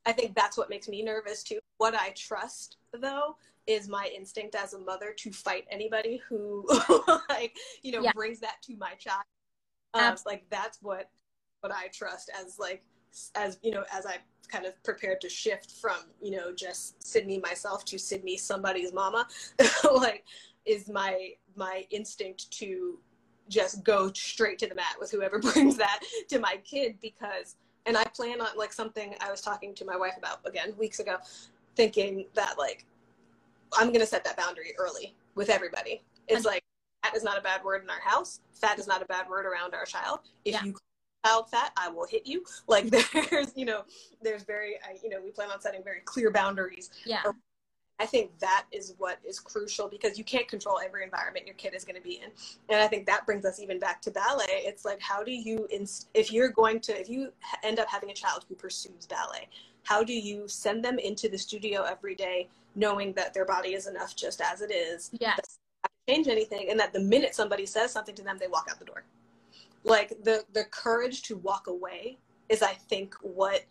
[0.07, 1.59] I think that's what makes me nervous too.
[1.79, 6.67] What I trust though is my instinct as a mother to fight anybody who
[7.29, 8.13] like, you know, yeah.
[8.15, 9.25] brings that to my child.
[9.95, 11.11] Um, like that's what
[11.61, 12.83] what I trust as like
[13.35, 14.17] as you know as I
[14.51, 19.27] kind of prepared to shift from you know just Sydney myself to Sydney somebody's mama
[19.95, 20.25] like
[20.67, 22.99] is my my instinct to
[23.49, 27.97] just go straight to the mat with whoever brings that to my kid because and
[27.97, 31.17] I plan on like something I was talking to my wife about again weeks ago
[31.77, 32.85] thinking that like
[33.77, 36.03] I'm going to set that boundary early with everybody.
[36.27, 36.63] It's like
[37.03, 38.41] fat is not a bad word in our house.
[38.55, 40.21] Fat is not a bad word around our child.
[40.45, 40.65] If yeah.
[40.65, 40.75] you
[41.29, 42.45] child fat, I will hit you.
[42.67, 43.83] Like there's, you know,
[44.23, 46.91] there's very, you know, we plan on setting very clear boundaries.
[47.07, 47.23] Yeah.
[47.99, 51.75] I think that is what is crucial because you can't control every environment your kid
[51.75, 52.31] is going to be in.
[52.69, 54.45] And I think that brings us even back to ballet.
[54.49, 57.33] It's like, how do you, inst- if you're going to, if you
[57.65, 59.49] end up having a child who pursues ballet,
[59.83, 63.87] how do you send them into the studio every day knowing that their body is
[63.87, 65.11] enough just as it is?
[65.19, 65.59] Yes.
[66.09, 68.85] Change anything, and that the minute somebody says something to them, they walk out the
[68.85, 69.05] door
[69.89, 73.65] like the the courage to walk away is i think what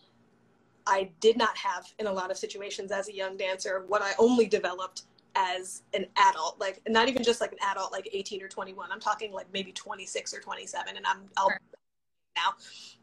[0.86, 4.14] i did not have in a lot of situations as a young dancer what i
[4.20, 5.04] only developed
[5.36, 9.00] as an adult like not even just like an adult like 18 or 21 i'm
[9.00, 11.52] talking like maybe 26 or 27 and i'm i'll
[12.36, 12.54] now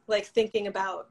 [0.08, 1.10] like thinking about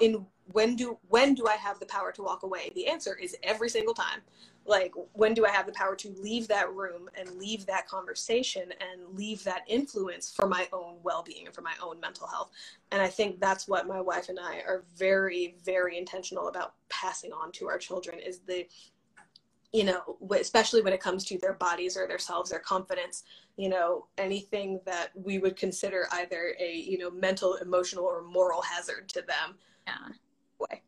[0.00, 2.72] in when do when do i have the power to walk away?
[2.74, 4.20] The answer is every single time
[4.68, 8.72] like when do i have the power to leave that room and leave that conversation
[8.80, 12.50] and leave that influence for my own well-being and for my own mental health?
[12.92, 17.32] And i think that's what my wife and i are very very intentional about passing
[17.32, 18.66] on to our children is the
[19.72, 23.24] you know especially when it comes to their bodies or their selves their confidence
[23.56, 28.62] you know anything that we would consider either a you know mental emotional or moral
[28.62, 29.56] hazard to them.
[29.86, 30.14] Yeah.
[30.58, 30.82] Way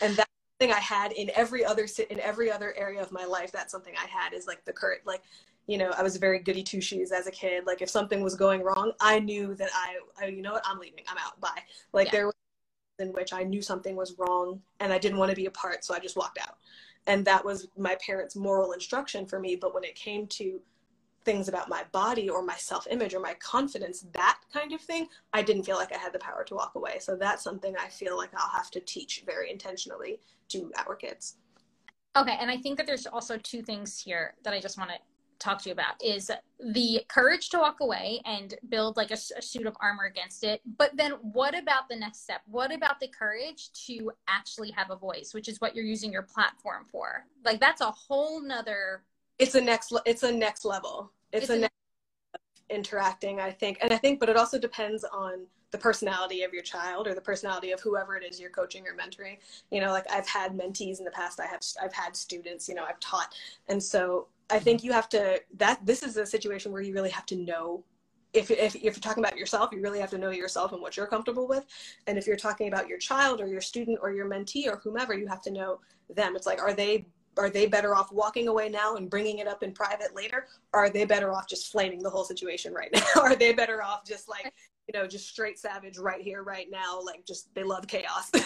[0.00, 0.29] and that
[0.60, 3.50] thing I had in every other in every other area of my life.
[3.50, 5.22] That's something I had is like the current like
[5.66, 7.64] you know I was very goody two shoes as a kid.
[7.66, 10.78] Like if something was going wrong, I knew that I, I you know what I'm
[10.78, 11.04] leaving.
[11.08, 11.40] I'm out.
[11.40, 11.62] Bye.
[11.92, 12.12] Like yeah.
[12.12, 12.34] there was
[12.98, 15.84] in which I knew something was wrong and I didn't want to be a part,
[15.84, 16.58] so I just walked out.
[17.06, 19.56] And that was my parents' moral instruction for me.
[19.56, 20.60] But when it came to
[21.24, 25.08] things about my body or my self image or my confidence, that kind of thing,
[25.32, 26.98] I didn't feel like I had the power to walk away.
[27.00, 31.36] So that's something I feel like I'll have to teach very intentionally to our kids.
[32.16, 32.36] Okay.
[32.40, 34.96] And I think that there's also two things here that I just want to
[35.40, 36.30] talk to you about is
[36.72, 40.60] the courage to walk away and build like a, a, suit of armor against it
[40.78, 44.96] but then what about the next step what about the courage to actually have a
[44.96, 49.02] voice which is what you're using your platform for like that's a whole nother
[49.40, 51.10] it's a next it's a next level.
[51.32, 51.74] It's, it's a, a next
[52.68, 53.78] interacting i think.
[53.82, 57.20] And i think but it also depends on the personality of your child or the
[57.20, 59.38] personality of whoever it is you're coaching or mentoring.
[59.70, 61.40] You know like i've had mentees in the past.
[61.40, 63.34] I have i've had students you know i've taught.
[63.68, 64.86] And so i think mm-hmm.
[64.86, 67.84] you have to that this is a situation where you really have to know
[68.32, 70.96] if, if, if you're talking about yourself, you really have to know yourself and what
[70.96, 71.66] you're comfortable with.
[72.06, 75.14] And if you're talking about your child or your student or your mentee or whomever,
[75.14, 75.80] you have to know
[76.14, 76.36] them.
[76.36, 77.06] It's like, are they
[77.40, 80.46] are they better off walking away now and bringing it up in private later?
[80.72, 83.02] Or are they better off just flaming the whole situation right now?
[83.22, 84.52] Are they better off just like
[84.86, 87.00] you know just straight savage right here right now?
[87.02, 88.30] Like just they love chaos.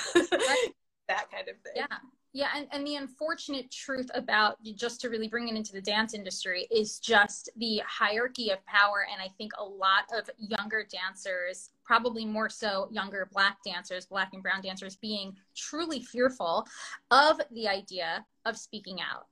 [1.09, 1.73] That kind of thing.
[1.77, 1.99] Yeah.
[2.37, 6.15] Yeah, and, and the unfortunate truth about just to really bring it into the dance
[6.15, 9.07] industry is just the hierarchy of power.
[9.13, 14.31] And I think a lot of younger dancers, probably more so younger black dancers, black
[14.33, 16.67] and brown dancers, being truly fearful
[17.11, 19.27] of the idea of speaking out.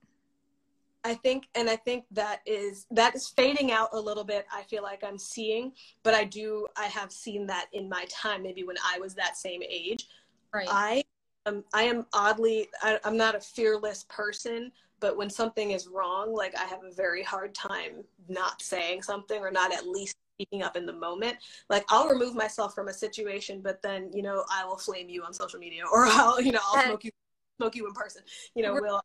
[1.05, 4.45] I think, and I think that is that is fading out a little bit.
[4.53, 8.41] I feel like I'm seeing, but I do, I have seen that in my time,
[8.41, 10.07] maybe when I was that same age.
[10.53, 10.67] Right.
[10.69, 11.03] I
[11.45, 16.33] um, I am oddly, I, I'm not a fearless person, but when something is wrong,
[16.33, 20.63] like I have a very hard time not saying something or not at least speaking
[20.63, 21.37] up in the moment.
[21.69, 25.23] Like I'll remove myself from a situation, but then, you know, I will flame you
[25.23, 27.11] on social media or I'll, you know, I'll smoke you,
[27.57, 28.21] smoke you in person.
[28.55, 29.01] You know, we'll,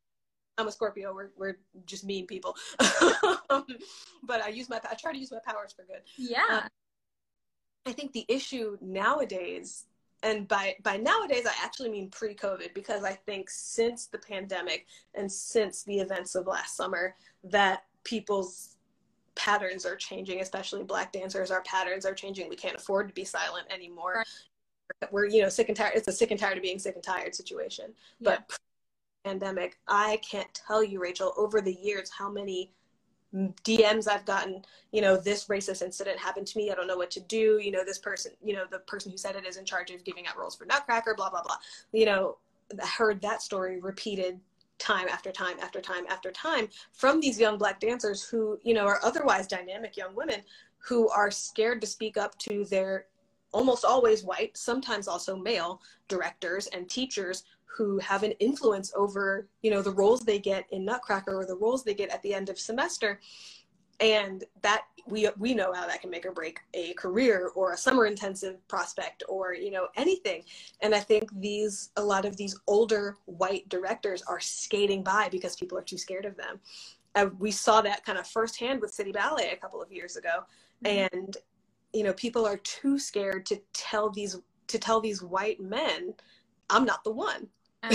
[0.56, 1.14] I'm a Scorpio.
[1.14, 2.56] We're, we're just mean people.
[2.78, 6.02] but I use my, I try to use my powers for good.
[6.16, 6.42] Yeah.
[6.50, 6.68] Um,
[7.86, 9.84] I think the issue nowadays
[10.24, 15.30] and by by nowadays i actually mean pre-covid because i think since the pandemic and
[15.30, 17.14] since the events of last summer
[17.44, 18.77] that people's
[19.38, 23.24] patterns are changing especially black dancers our patterns are changing we can't afford to be
[23.24, 24.24] silent anymore
[25.02, 25.12] right.
[25.12, 27.04] we're you know sick and tired it's a sick and tired of being sick and
[27.04, 27.86] tired situation
[28.20, 28.36] yeah.
[28.36, 28.58] but
[29.24, 32.72] pandemic i can't tell you rachel over the years how many
[33.34, 36.70] DMs I've gotten, you know, this racist incident happened to me.
[36.70, 37.58] I don't know what to do.
[37.62, 40.02] You know, this person, you know, the person who said it is in charge of
[40.04, 41.56] giving out roles for Nutcracker, blah, blah, blah.
[41.92, 42.38] You know,
[42.82, 44.40] I heard that story repeated
[44.78, 48.86] time after time after time after time from these young black dancers who, you know,
[48.86, 50.40] are otherwise dynamic young women
[50.78, 53.06] who are scared to speak up to their
[53.52, 57.44] almost always white, sometimes also male directors and teachers
[57.78, 61.54] who have an influence over you know the roles they get in nutcracker or the
[61.54, 63.20] roles they get at the end of semester
[64.00, 67.76] and that we we know how that can make or break a career or a
[67.76, 70.44] summer intensive prospect or you know anything.
[70.80, 75.56] And i think these a lot of these older white directors are skating by because
[75.56, 76.60] people are too scared of them.
[77.14, 80.44] Uh, we saw that kind of firsthand with city ballet a couple of years ago.
[80.84, 81.16] Mm-hmm.
[81.16, 81.36] and
[81.92, 84.36] you know people are too scared to tell these
[84.68, 86.14] to tell these white men
[86.70, 87.48] i'm not the one.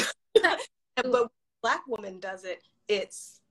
[0.95, 1.31] But
[1.63, 3.41] black woman does it, it's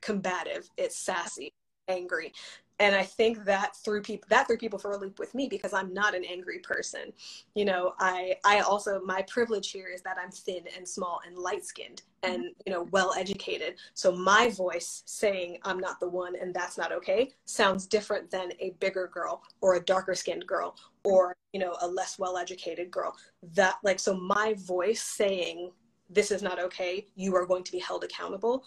[0.00, 1.52] combative, it's sassy,
[1.88, 2.32] angry.
[2.80, 5.72] And I think that threw people that threw people for a loop with me because
[5.72, 7.12] I'm not an angry person.
[7.54, 11.36] You know, I I also my privilege here is that I'm thin and small and
[11.36, 12.50] light skinned and mm-hmm.
[12.66, 13.74] you know well educated.
[13.94, 18.52] So my voice saying I'm not the one and that's not okay sounds different than
[18.60, 22.92] a bigger girl or a darker skinned girl or you know a less well educated
[22.92, 23.16] girl.
[23.54, 25.72] That like so my voice saying
[26.10, 28.64] this is not okay you are going to be held accountable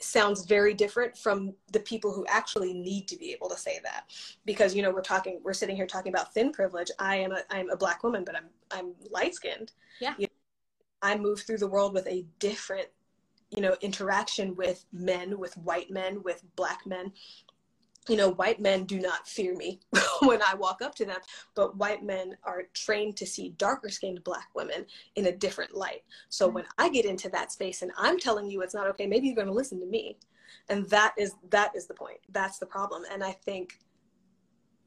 [0.00, 4.04] sounds very different from the people who actually need to be able to say that.
[4.44, 6.90] Because you know we're talking we're sitting here talking about thin privilege.
[6.98, 10.14] I am a i'm a black woman but i'm i'm light skinned yeah.
[10.18, 10.32] You know,
[11.02, 12.88] i move through the world with a different
[13.50, 17.12] you know interaction with men with white men with black men
[18.08, 19.80] you know, white men do not fear me
[20.22, 21.20] when I walk up to them,
[21.54, 26.02] but white men are trained to see darker skinned black women in a different light.
[26.28, 26.56] So mm-hmm.
[26.56, 29.36] when I get into that space and I'm telling you it's not okay, maybe you're
[29.36, 30.16] going to listen to me.
[30.68, 32.18] And that is that is the point.
[32.30, 33.02] That's the problem.
[33.10, 33.78] And I think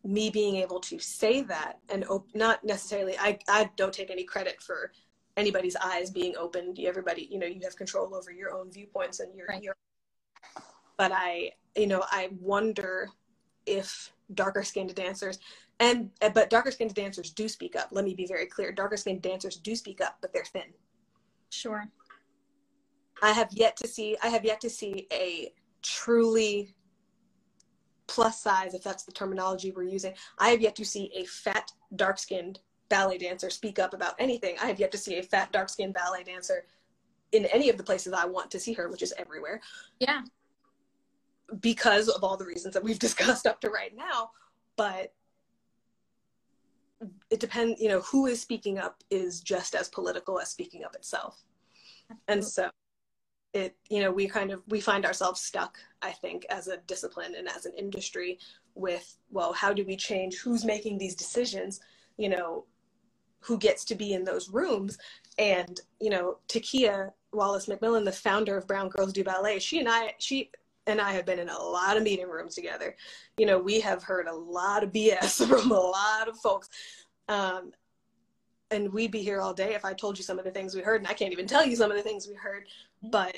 [0.03, 4.23] me being able to say that and op- not necessarily I, I don't take any
[4.23, 4.91] credit for
[5.37, 9.33] anybody's eyes being opened everybody you know you have control over your own viewpoints and
[9.35, 9.61] your, right.
[9.61, 9.75] your
[11.01, 13.09] but I, you know, I wonder
[13.65, 15.39] if darker skinned dancers
[15.79, 17.87] and but darker skinned dancers do speak up.
[17.89, 18.71] Let me be very clear.
[18.71, 20.75] Darker skinned dancers do speak up, but they're thin.
[21.49, 21.85] Sure.
[23.23, 26.75] I have yet to see I have yet to see a truly
[28.05, 30.13] plus size, if that's the terminology we're using.
[30.37, 32.59] I have yet to see a fat, dark skinned
[32.89, 34.55] ballet dancer speak up about anything.
[34.61, 36.65] I have yet to see a fat, dark skinned ballet dancer
[37.31, 39.61] in any of the places I want to see her, which is everywhere.
[39.97, 40.21] Yeah
[41.59, 44.31] because of all the reasons that we've discussed up to right now.
[44.77, 45.13] But
[47.29, 50.95] it depends, you know, who is speaking up is just as political as speaking up
[50.95, 51.41] itself.
[52.27, 52.69] And so
[53.53, 57.35] it, you know, we kind of, we find ourselves stuck, I think, as a discipline
[57.35, 58.39] and as an industry
[58.75, 61.79] with, well, how do we change who's making these decisions?
[62.17, 62.65] You know,
[63.41, 64.97] who gets to be in those rooms.
[65.37, 69.89] And, you know, TaKiyah Wallace McMillan, the founder of Brown Girls Do Ballet, she and
[69.89, 70.51] I, she
[70.87, 72.95] and I have been in a lot of meeting rooms together.
[73.37, 76.69] You know, we have heard a lot of BS from a lot of folks.
[77.29, 77.71] Um,
[78.71, 80.81] and we'd be here all day if I told you some of the things we
[80.81, 82.67] heard, and I can't even tell you some of the things we heard.
[83.03, 83.37] But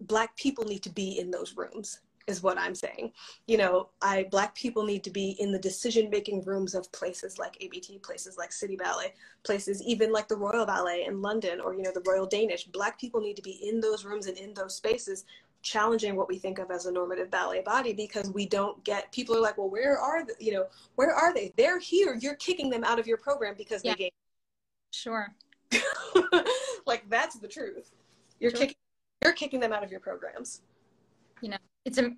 [0.00, 2.00] Black people need to be in those rooms.
[2.26, 3.12] is what I'm saying.
[3.46, 7.38] You know, I black people need to be in the decision making rooms of places
[7.38, 9.12] like ABT, places like City Ballet,
[9.44, 12.64] places even like the Royal Ballet in London or you know the Royal Danish.
[12.64, 15.24] Black people need to be in those rooms and in those spaces
[15.64, 19.36] challenging what we think of as a normative ballet body because we don't get people
[19.36, 21.52] are like well where are the you know where are they?
[21.56, 22.14] They're here.
[22.14, 23.92] You're kicking them out of your program because yeah.
[23.92, 24.10] they gain
[24.92, 25.34] sure.
[26.86, 27.92] Like that's the truth.
[28.38, 28.60] You're sure.
[28.60, 28.76] kicking
[29.22, 30.60] you're kicking them out of your programs.
[31.40, 32.10] You know it's a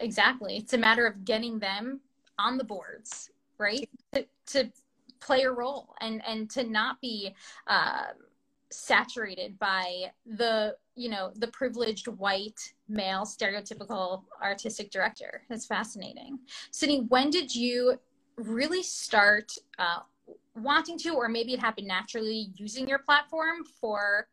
[0.00, 0.58] exactly.
[0.58, 2.00] It's a matter of getting them
[2.38, 3.88] on the boards right?
[4.14, 4.70] To, to
[5.20, 7.34] play a role and and to not be
[7.66, 8.06] uh,
[8.74, 12.58] saturated by the you know the privileged white
[12.88, 15.42] male stereotypical artistic director.
[15.48, 16.38] That's fascinating.
[16.70, 17.98] Sydney when did you
[18.36, 20.00] really start uh,
[20.56, 24.28] wanting to or maybe it happened naturally using your platform for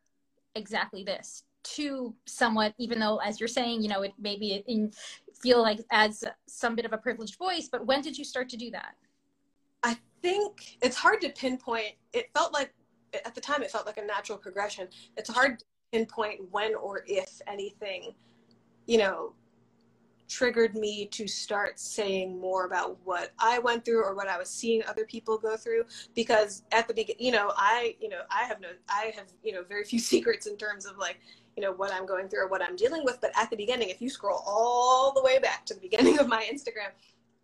[0.54, 1.44] exactly this?
[1.76, 4.92] To somewhat even though as you're saying you know it maybe in,
[5.40, 8.56] feel like as some bit of a privileged voice but when did you start to
[8.56, 8.94] do that?
[9.84, 11.94] I think it's hard to pinpoint.
[12.12, 12.72] It felt like
[13.14, 17.04] at the time it felt like a natural progression it's hard to pinpoint when or
[17.06, 18.14] if anything
[18.86, 19.32] you know
[20.28, 24.48] triggered me to start saying more about what I went through or what I was
[24.48, 25.84] seeing other people go through
[26.14, 29.52] because at the beginning you know I you know I have no I have you
[29.52, 31.18] know very few secrets in terms of like
[31.56, 33.20] you know what I'm going through or what I'm dealing with.
[33.20, 36.28] But at the beginning, if you scroll all the way back to the beginning of
[36.28, 36.90] my Instagram,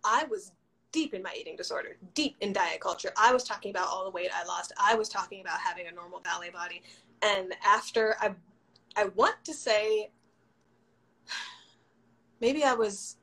[0.04, 0.52] I was
[0.92, 3.12] deep in my eating disorder, deep in diet culture.
[3.16, 4.72] I was talking about all the weight I lost.
[4.78, 6.82] I was talking about having a normal ballet body.
[7.22, 8.34] And after I
[8.96, 10.10] I want to say
[12.40, 13.16] maybe I was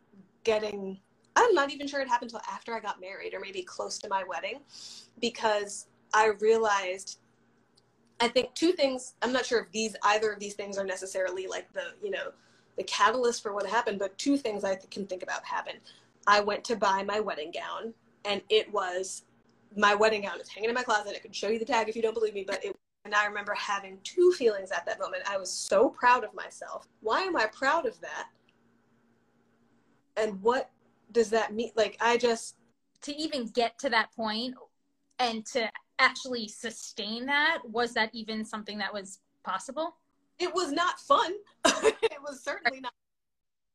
[0.43, 0.99] getting
[1.35, 4.07] I'm not even sure it happened until after I got married or maybe close to
[4.07, 4.59] my wedding
[5.19, 7.19] because I realized
[8.19, 9.15] I think two things.
[9.21, 12.31] I'm not sure if these either of these things are necessarily like the you know
[12.77, 15.79] the catalyst for what happened, but two things I can think about happened.
[16.27, 19.23] I went to buy my wedding gown, and it was
[19.75, 21.13] my wedding gown is hanging in my closet.
[21.15, 22.75] I can show you the tag if you don't believe me, but it.
[23.03, 25.29] And I remember having two feelings at that moment.
[25.29, 26.87] I was so proud of myself.
[27.01, 28.29] Why am I proud of that?
[30.17, 30.71] And what
[31.11, 31.69] does that mean?
[31.75, 32.55] Like I just
[33.03, 34.55] to even get to that point
[35.19, 35.69] and to
[35.99, 39.95] actually sustain that was that even something that was possible
[40.39, 41.33] it was not fun
[41.65, 42.93] it was certainly not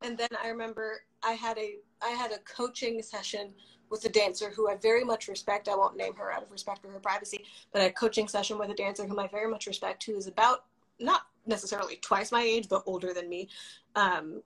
[0.03, 3.53] and then i remember i had a i had a coaching session
[3.90, 6.82] with a dancer who i very much respect i won't name her out of respect
[6.82, 10.05] for her privacy but a coaching session with a dancer whom i very much respect
[10.05, 10.64] who is about
[10.98, 13.48] not necessarily twice my age but older than me
[13.96, 14.42] um,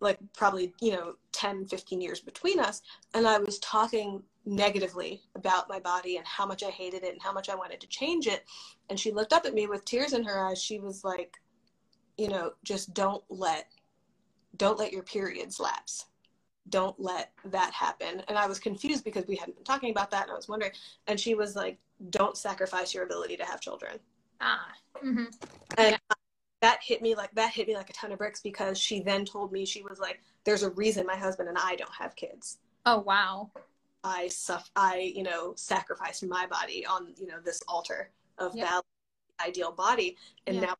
[0.00, 2.82] like probably you know 10 15 years between us
[3.14, 7.22] and i was talking negatively about my body and how much I hated it and
[7.22, 8.44] how much I wanted to change it.
[8.88, 10.62] And she looked up at me with tears in her eyes.
[10.62, 11.36] She was like,
[12.16, 13.68] you know, just don't let
[14.56, 16.06] don't let your periods lapse.
[16.68, 18.22] Don't let that happen.
[18.28, 20.72] And I was confused because we hadn't been talking about that and I was wondering
[21.06, 21.78] and she was like,
[22.10, 23.98] don't sacrifice your ability to have children.
[24.40, 24.68] Ah.
[25.04, 25.24] Mm-hmm.
[25.76, 26.16] And yeah.
[26.60, 29.24] that hit me like that hit me like a ton of bricks because she then
[29.24, 32.58] told me she was like there's a reason my husband and I don't have kids.
[32.86, 33.50] Oh wow.
[34.04, 38.68] I suff- I you know sacrificed my body on you know this altar of yep.
[38.68, 38.82] ballet
[39.40, 40.62] ideal body and yeah.
[40.62, 40.74] now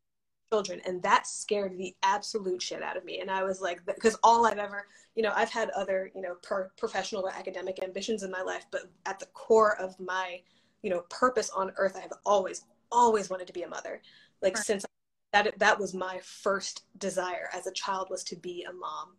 [0.51, 3.21] children and that scared the absolute shit out of me.
[3.21, 6.35] And I was like because all I've ever you know I've had other you know
[6.43, 10.41] per- professional or academic ambitions in my life but at the core of my
[10.83, 14.01] you know purpose on earth I have always always wanted to be a mother.
[14.43, 14.65] Like right.
[14.65, 14.85] since
[15.33, 19.17] that that was my first desire as a child was to be a mom.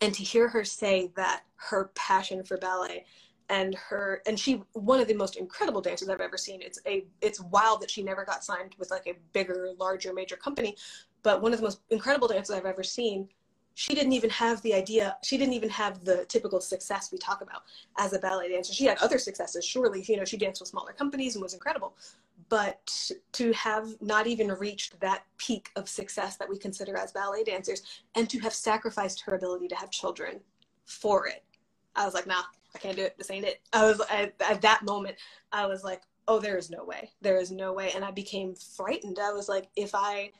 [0.00, 3.06] And to hear her say that her passion for ballet
[3.48, 6.62] and her and she one of the most incredible dancers I've ever seen.
[6.62, 10.36] It's a it's wild that she never got signed with like a bigger, larger, major
[10.36, 10.76] company,
[11.22, 13.28] but one of the most incredible dancers I've ever seen.
[13.76, 15.16] She didn't even have the idea.
[15.24, 17.62] She didn't even have the typical success we talk about
[17.98, 18.72] as a ballet dancer.
[18.72, 20.04] She had other successes, surely.
[20.06, 21.92] You know, she danced with smaller companies and was incredible
[22.48, 27.44] but to have not even reached that peak of success that we consider as ballet
[27.44, 27.82] dancers
[28.14, 30.40] and to have sacrificed her ability to have children
[30.84, 31.42] for it
[31.96, 32.42] i was like nah
[32.74, 33.16] i can't do it.
[33.18, 33.60] This ain't it.
[33.72, 35.16] I was at, at that moment
[35.52, 37.10] i was like oh there is no way.
[37.20, 37.92] There is no way.
[37.94, 39.18] And i became frightened.
[39.18, 40.30] I was like if i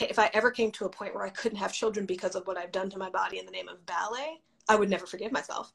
[0.00, 2.58] if i ever came to a point where i couldn't have children because of what
[2.58, 5.72] i've done to my body in the name of ballet i would never forgive myself.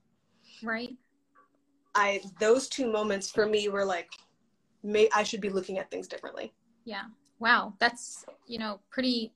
[0.64, 0.89] Right.
[1.95, 4.10] I those two moments for me were like
[4.84, 6.53] may I should be looking at things differently.
[6.86, 7.03] Yeah.
[7.39, 7.74] Wow.
[7.80, 9.34] That's, you know, pretty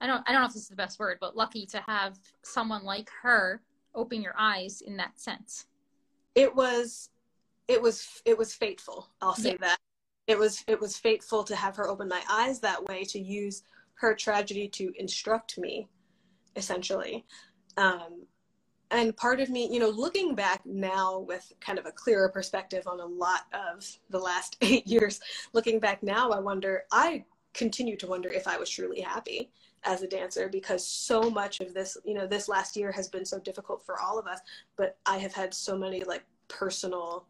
[0.00, 2.18] I don't I don't know if this is the best word, but lucky to have
[2.42, 3.60] someone like her
[3.98, 5.66] open your eyes in that sense.
[6.34, 7.10] It was
[7.66, 9.10] it was it was fateful.
[9.20, 9.68] I'll say yeah.
[9.68, 9.78] that.
[10.26, 13.62] It was it was fateful to have her open my eyes that way to use
[13.94, 15.88] her tragedy to instruct me
[16.56, 17.24] essentially.
[17.76, 18.26] Um,
[18.90, 22.86] and part of me, you know, looking back now with kind of a clearer perspective
[22.86, 25.20] on a lot of the last eight years,
[25.52, 29.50] looking back now, I wonder, I continue to wonder if I was truly happy
[29.84, 33.24] as a dancer because so much of this, you know, this last year has been
[33.24, 34.40] so difficult for all of us,
[34.76, 37.26] but I have had so many like personal,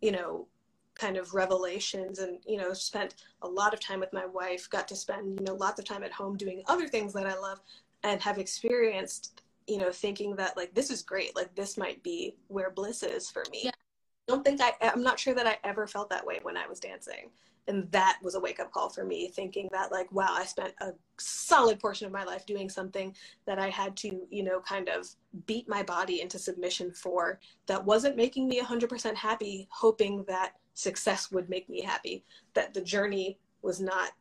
[0.00, 0.46] you know,
[0.94, 4.88] kind of revelations and, you know, spent a lot of time with my wife, got
[4.88, 7.60] to spend, you know, lots of time at home doing other things that I love
[8.02, 12.36] and have experienced you know thinking that like this is great like this might be
[12.48, 13.70] where bliss is for me yeah.
[13.70, 16.66] I don't think i i'm not sure that i ever felt that way when i
[16.66, 17.30] was dancing
[17.68, 20.72] and that was a wake up call for me thinking that like wow i spent
[20.80, 23.14] a solid portion of my life doing something
[23.46, 25.06] that i had to you know kind of
[25.46, 31.30] beat my body into submission for that wasn't making me 100% happy hoping that success
[31.30, 34.12] would make me happy that the journey was not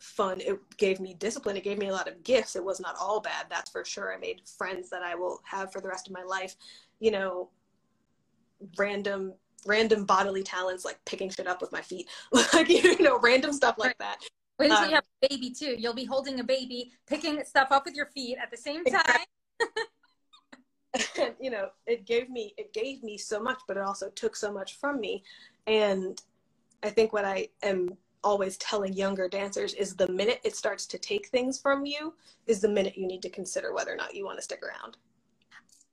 [0.00, 0.40] fun.
[0.40, 1.56] It gave me discipline.
[1.56, 2.56] It gave me a lot of gifts.
[2.56, 4.12] It was not all bad, that's for sure.
[4.12, 6.56] I made friends that I will have for the rest of my life.
[6.98, 7.50] You know,
[8.76, 9.34] random
[9.66, 13.76] random bodily talents like picking shit up with my feet, like you know, random stuff
[13.78, 14.18] like that.
[14.58, 15.74] Wait until um, you have a baby too.
[15.78, 19.02] You'll be holding a baby, picking stuff up with your feet at the same time.
[21.18, 24.36] and, you know, it gave me it gave me so much, but it also took
[24.36, 25.24] so much from me.
[25.66, 26.20] And
[26.82, 30.98] I think what I am always telling younger dancers is the minute it starts to
[30.98, 32.12] take things from you
[32.46, 34.96] is the minute you need to consider whether or not you want to stick around.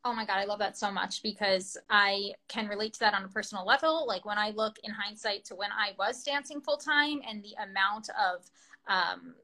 [0.07, 3.25] Oh my God, I love that so much because I can relate to that on
[3.25, 4.07] a personal level.
[4.07, 7.53] Like when I look in hindsight to when I was dancing full time and the
[7.61, 8.49] amount of
[8.87, 9.35] um,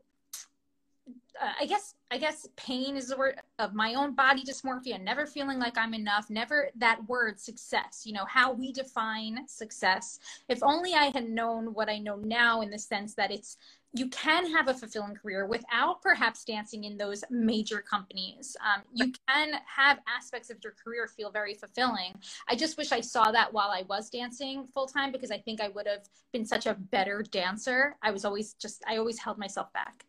[1.41, 5.26] uh, I guess I guess pain is the word of my own body dysmorphia, never
[5.26, 10.20] feeling like I'm enough, never that word success, you know, how we define success.
[10.47, 13.57] If only I had known what I know now in the sense that it's
[13.96, 18.58] you can have a fulfilling career without perhaps dancing in those major companies.
[18.60, 22.14] Um, you can have aspects of your career feel very fulfilling.
[22.50, 25.62] I just wish I saw that while I was dancing full time because I think
[25.62, 27.96] I would have been such a better dancer.
[28.02, 30.06] I was always just, I always held myself back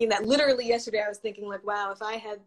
[0.00, 2.40] You that literally yesterday I was thinking like, wow, if I had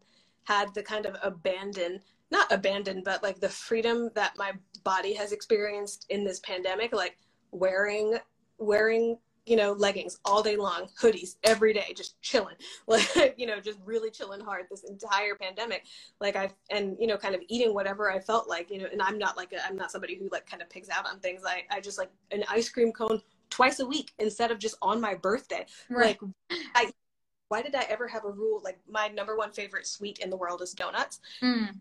[0.43, 2.01] had the kind of abandon,
[2.31, 4.51] not abandon, but like the freedom that my
[4.83, 7.17] body has experienced in this pandemic, like
[7.51, 8.17] wearing,
[8.57, 12.55] wearing, you know, leggings all day long, hoodies every day, just chilling,
[12.87, 15.85] like, you know, just really chilling hard this entire pandemic.
[16.19, 19.01] Like I, and, you know, kind of eating whatever I felt like, you know, and
[19.01, 21.41] I'm not like, i am not somebody who like kind of pigs out on things.
[21.45, 24.99] I, I just like an ice cream cone twice a week instead of just on
[24.99, 25.65] my birthday.
[25.89, 26.17] Right.
[26.21, 26.91] Like I
[27.47, 28.61] why did I ever have a rule?
[28.63, 31.19] Like my number one favorite sweet in the world is donuts.
[31.41, 31.75] Mm.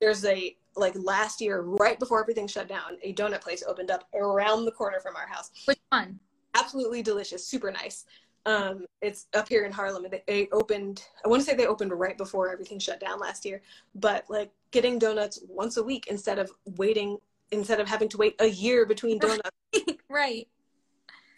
[0.00, 4.08] There's a like last year, right before everything shut down, a donut place opened up
[4.14, 5.50] around the corner from our house.
[5.66, 6.18] Which one?
[6.54, 8.04] Absolutely delicious, super nice.
[8.46, 10.06] Um, it's up here in Harlem.
[10.10, 11.04] They, they opened.
[11.24, 13.62] I want to say they opened right before everything shut down last year.
[13.94, 17.18] But like getting donuts once a week instead of waiting,
[17.50, 19.50] instead of having to wait a year between donuts.
[20.08, 20.46] right.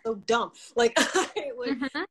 [0.04, 0.52] So dumb.
[0.74, 2.04] Like, I, like mm-hmm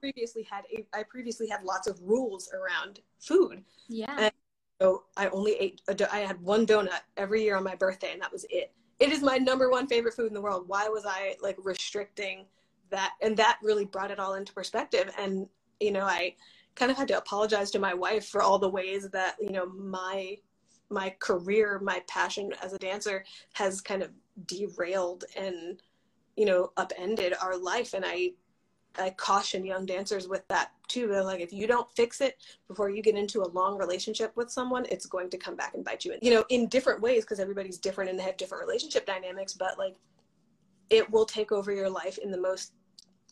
[0.00, 3.62] previously had a, I previously had lots of rules around food.
[3.88, 4.16] Yeah.
[4.18, 4.32] And
[4.80, 8.12] so I only ate a do- I had one donut every year on my birthday
[8.12, 8.72] and that was it.
[9.00, 10.64] It is my number one favorite food in the world.
[10.68, 12.46] Why was I like restricting
[12.90, 13.14] that?
[13.22, 15.12] And that really brought it all into perspective.
[15.18, 15.48] And
[15.80, 16.36] you know, I
[16.74, 19.66] kind of had to apologize to my wife for all the ways that you know
[19.66, 20.36] my
[20.90, 23.24] my career, my passion as a dancer
[23.54, 24.10] has kind of
[24.46, 25.82] derailed and
[26.36, 28.30] you know upended our life and i
[29.00, 31.08] I caution young dancers with that too.
[31.08, 32.36] They're like, if you don't fix it
[32.68, 35.84] before you get into a long relationship with someone, it's going to come back and
[35.84, 36.12] bite you.
[36.12, 39.54] And you know, in different ways because everybody's different and they have different relationship dynamics.
[39.54, 39.96] But like,
[40.90, 42.72] it will take over your life in the most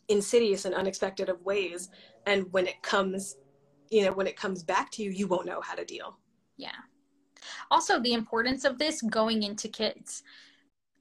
[0.07, 1.89] insidious and unexpected of ways.
[2.25, 3.37] And when it comes,
[3.89, 6.17] you know, when it comes back to you, you won't know how to deal.
[6.57, 6.71] Yeah.
[7.71, 10.23] Also, the importance of this going into kids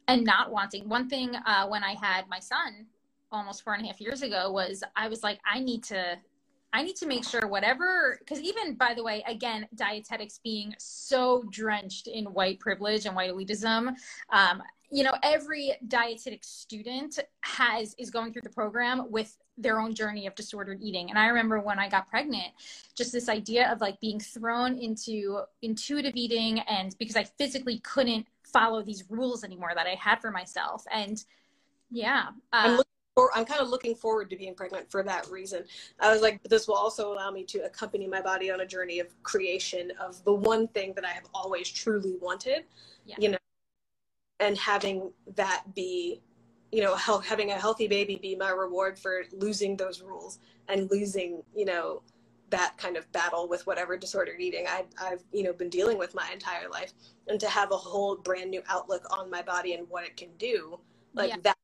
[0.07, 0.89] and not wanting.
[0.89, 2.87] One thing uh, when I had my son,
[3.31, 6.19] almost four and a half years ago was I was like, I need to
[6.73, 11.45] I need to make sure whatever, because even by the way, again, dietetics being so
[11.51, 13.95] drenched in white privilege and white elitism,
[14.31, 19.95] um, you know, every dietetic student has is going through the program with their own
[19.95, 21.09] journey of disordered eating.
[21.09, 22.53] And I remember when I got pregnant,
[22.95, 28.27] just this idea of like being thrown into intuitive eating, and because I physically couldn't
[28.45, 31.23] follow these rules anymore that I had for myself, and
[31.91, 32.29] yeah.
[32.53, 32.83] Uh,
[33.19, 35.65] for, I'm kind of looking forward to being pregnant for that reason.
[35.99, 39.01] I was like, this will also allow me to accompany my body on a journey
[39.01, 42.67] of creation of the one thing that I have always truly wanted,
[43.07, 43.17] yeah.
[43.19, 43.39] you know,
[44.39, 46.23] and having that be,
[46.71, 50.39] you know, having a healthy baby be my reward for losing those rules
[50.69, 52.03] and losing, you know,
[52.51, 56.15] that kind of battle with whatever disordered eating I, I've you know been dealing with
[56.15, 56.95] my entire life,
[57.27, 60.31] and to have a whole brand new outlook on my body and what it can
[60.39, 60.81] do,
[61.13, 61.37] like yeah.
[61.43, 61.58] that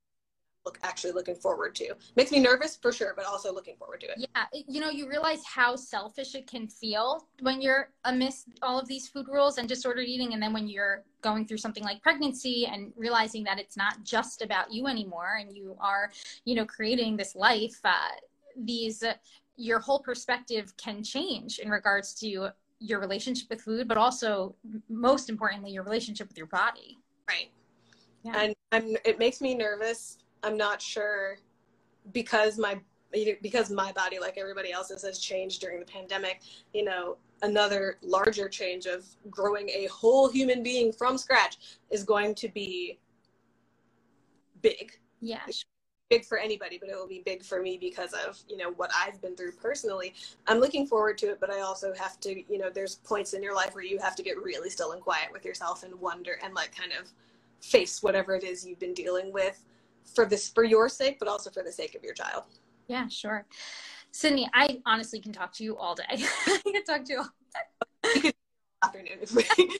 [0.64, 1.94] look actually looking forward to.
[2.16, 4.14] Makes me nervous for sure, but also looking forward to it.
[4.16, 8.88] Yeah, you know, you realize how selfish it can feel when you're amidst all of
[8.88, 12.66] these food rules and disordered eating, and then when you're going through something like pregnancy
[12.70, 16.10] and realizing that it's not just about you anymore, and you are,
[16.44, 17.78] you know, creating this life.
[17.84, 18.08] Uh,
[18.56, 19.14] these, uh,
[19.56, 22.48] your whole perspective can change in regards to
[22.80, 24.54] your relationship with food, but also
[24.88, 26.98] most importantly, your relationship with your body.
[27.28, 27.50] Right.
[28.22, 28.40] Yeah.
[28.40, 31.38] And I'm, it makes me nervous I'm not sure
[32.12, 32.78] because my
[33.42, 36.40] because my body like everybody else's has changed during the pandemic
[36.72, 41.58] you know another larger change of growing a whole human being from scratch
[41.90, 42.98] is going to be
[44.62, 44.98] big.
[45.20, 45.40] Yeah
[46.10, 48.90] big for anybody but it will be big for me because of you know what
[48.94, 50.12] i've been through personally.
[50.46, 53.42] I'm looking forward to it but i also have to you know there's points in
[53.42, 56.38] your life where you have to get really still and quiet with yourself and wonder
[56.44, 57.10] and like kind of
[57.62, 59.64] face whatever it is you've been dealing with
[60.14, 62.44] for this for your sake, but also for the sake of your child.
[62.88, 63.46] Yeah, sure.
[64.10, 66.04] Sydney, I honestly can talk to you all day.
[66.10, 67.30] I can talk to you all
[68.14, 68.32] day.
[68.84, 69.18] afternoon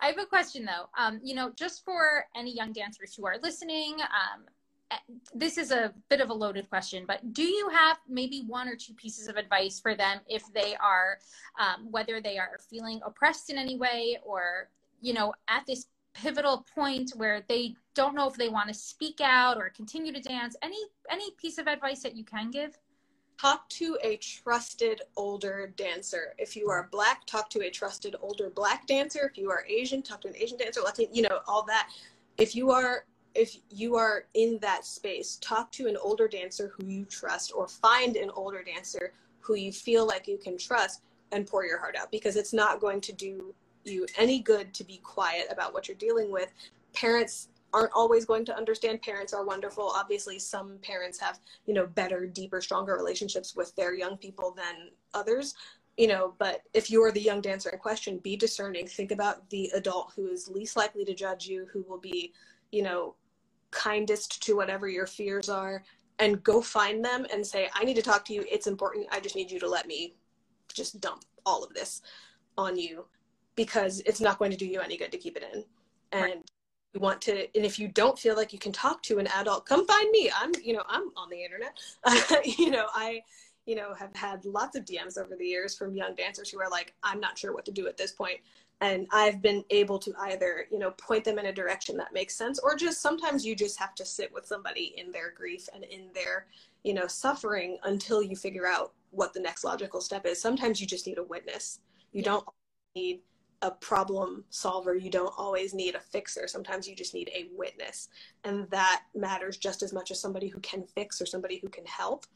[0.00, 0.88] I have a question though.
[0.98, 4.44] Um, you know, just for any young dancers who are listening, um,
[4.90, 4.96] eh,
[5.34, 8.74] this is a bit of a loaded question, but do you have maybe one or
[8.74, 11.18] two pieces of advice for them if they are,
[11.58, 14.68] um, whether they are feeling oppressed in any way or,
[15.00, 19.20] you know, at this pivotal point where they don't know if they want to speak
[19.20, 20.78] out or continue to dance any
[21.10, 22.78] any piece of advice that you can give?
[23.40, 26.34] Talk to a trusted older dancer.
[26.38, 29.30] If you are black talk to a trusted older black dancer.
[29.30, 31.90] If you are asian talk to an asian dancer latin you know all that.
[32.38, 36.86] If you are if you are in that space talk to an older dancer who
[36.86, 41.46] you trust or find an older dancer who you feel like you can trust and
[41.46, 44.98] pour your heart out because it's not going to do you any good to be
[44.98, 46.52] quiet about what you're dealing with.
[46.92, 49.02] Parents aren't always going to understand.
[49.02, 49.92] Parents are wonderful.
[49.94, 54.90] Obviously, some parents have, you know, better, deeper, stronger relationships with their young people than
[55.14, 55.54] others.
[55.96, 58.86] You know, but if you're the young dancer in question, be discerning.
[58.86, 62.32] Think about the adult who is least likely to judge you, who will be,
[62.70, 63.14] you know,
[63.70, 65.84] kindest to whatever your fears are,
[66.18, 68.44] and go find them and say, I need to talk to you.
[68.50, 69.06] It's important.
[69.10, 70.14] I just need you to let me
[70.72, 72.00] just dump all of this
[72.56, 73.06] on you
[73.54, 75.64] because it's not going to do you any good to keep it in.
[76.12, 76.50] And right.
[76.92, 79.66] You want to, and if you don't feel like you can talk to an adult,
[79.66, 80.30] come find me.
[80.34, 81.78] I'm, you know, I'm on the internet.
[82.58, 83.22] you know, I,
[83.66, 86.70] you know, have had lots of DMs over the years from young dancers who are
[86.70, 88.14] like, I'm not sure what to do at this.
[88.80, 92.34] And I've been able to either, you know, point them in a direction that makes
[92.34, 95.84] sense, or just sometimes you just have to sit with somebody in their grief and
[95.84, 96.46] in their,
[96.82, 100.40] you know, suffering until you figure out what the next logical step is.
[100.40, 101.78] Sometimes you just need a witness.
[102.12, 102.30] You yeah.
[102.32, 102.44] don't
[102.96, 103.20] need
[103.62, 104.94] a problem solver.
[104.94, 106.46] You don't always need a fixer.
[106.46, 108.08] Sometimes you just need a witness.
[108.44, 111.86] And that matters just as much as somebody who can fix or somebody who can
[111.86, 112.26] help.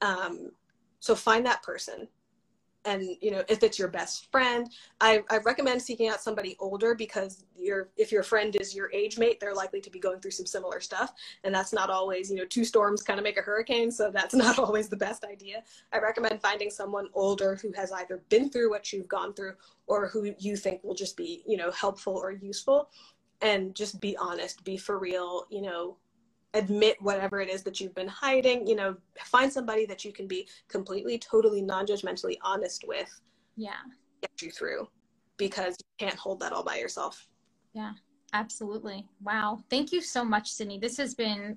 [0.00, 0.50] Um,
[1.00, 2.08] so find that person
[2.84, 4.70] and you know if it's your best friend.
[5.00, 9.18] I, I recommend seeking out somebody older because your if your friend is your age
[9.18, 11.12] mate they're likely to be going through some similar stuff.
[11.44, 14.34] And that's not always you know two storms kind of make a hurricane so that's
[14.44, 15.62] not always the best idea.
[15.92, 19.54] I recommend finding someone older who has either been through what you've gone through
[19.86, 22.90] or who you think will just be you know helpful or useful.
[23.40, 25.96] And just be honest be for real you know
[26.54, 30.26] admit whatever it is that you've been hiding you know find somebody that you can
[30.26, 33.10] be completely totally non-judgmentally honest with.
[33.56, 33.82] Yeah.
[34.22, 34.88] Get you through
[35.36, 37.26] because you can't hold that all by yourself.
[37.74, 37.92] Yeah
[38.34, 39.06] absolutely.
[39.22, 39.60] Wow.
[39.70, 40.78] Thank you so much sydney.
[40.78, 41.56] This has been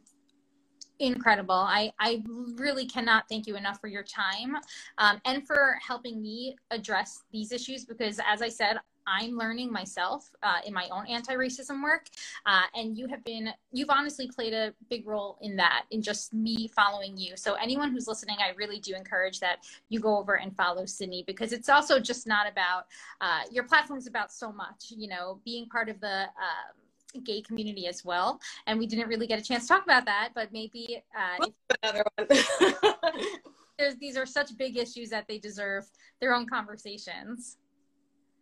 [0.99, 1.53] incredible.
[1.53, 2.23] I i
[2.55, 4.57] really cannot thank you enough for your time
[4.97, 8.77] um, and for helping me address these issues because as i said
[9.07, 12.07] I'm learning myself uh, in my own anti-racism work,
[12.45, 16.33] uh, and you have been you've honestly played a big role in that in just
[16.33, 17.37] me following you.
[17.37, 21.23] So anyone who's listening, I really do encourage that you go over and follow Sydney
[21.25, 22.85] because it's also just not about
[23.21, 24.85] uh, your platform's about so much.
[24.89, 28.39] You know, being part of the um, gay community as well.
[28.67, 31.47] And we didn't really get a chance to talk about that, but maybe uh,
[31.81, 32.27] another one.
[33.99, 35.89] these are such big issues that they deserve
[36.19, 37.57] their own conversations.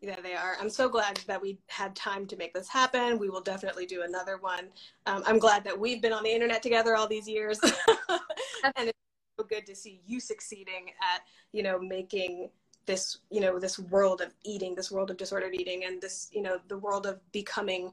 [0.05, 0.55] Yeah, they are.
[0.61, 3.17] I'm so glad that we had time to make this happen.
[3.17, 4.67] We will definitely do another one.
[5.07, 7.59] Um, I'm glad that we've been on the internet together all these years.
[7.63, 8.99] and it's
[9.39, 12.51] so good to see you succeeding at, you know, making
[12.85, 16.43] this, you know, this world of eating, this world of disordered eating, and this, you
[16.43, 17.91] know, the world of becoming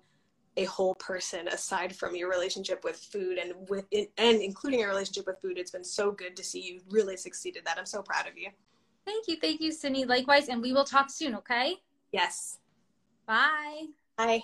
[0.58, 3.86] a whole person aside from your relationship with food and with
[4.18, 5.56] and including your relationship with food.
[5.56, 7.78] It's been so good to see you really succeed succeeded that.
[7.78, 8.50] I'm so proud of you.
[9.06, 9.38] Thank you.
[9.40, 10.04] Thank you, Sydney.
[10.04, 10.50] Likewise.
[10.50, 11.78] And we will talk soon, okay?
[12.12, 12.58] Yes.
[13.26, 13.86] Bye.
[14.16, 14.42] Bye.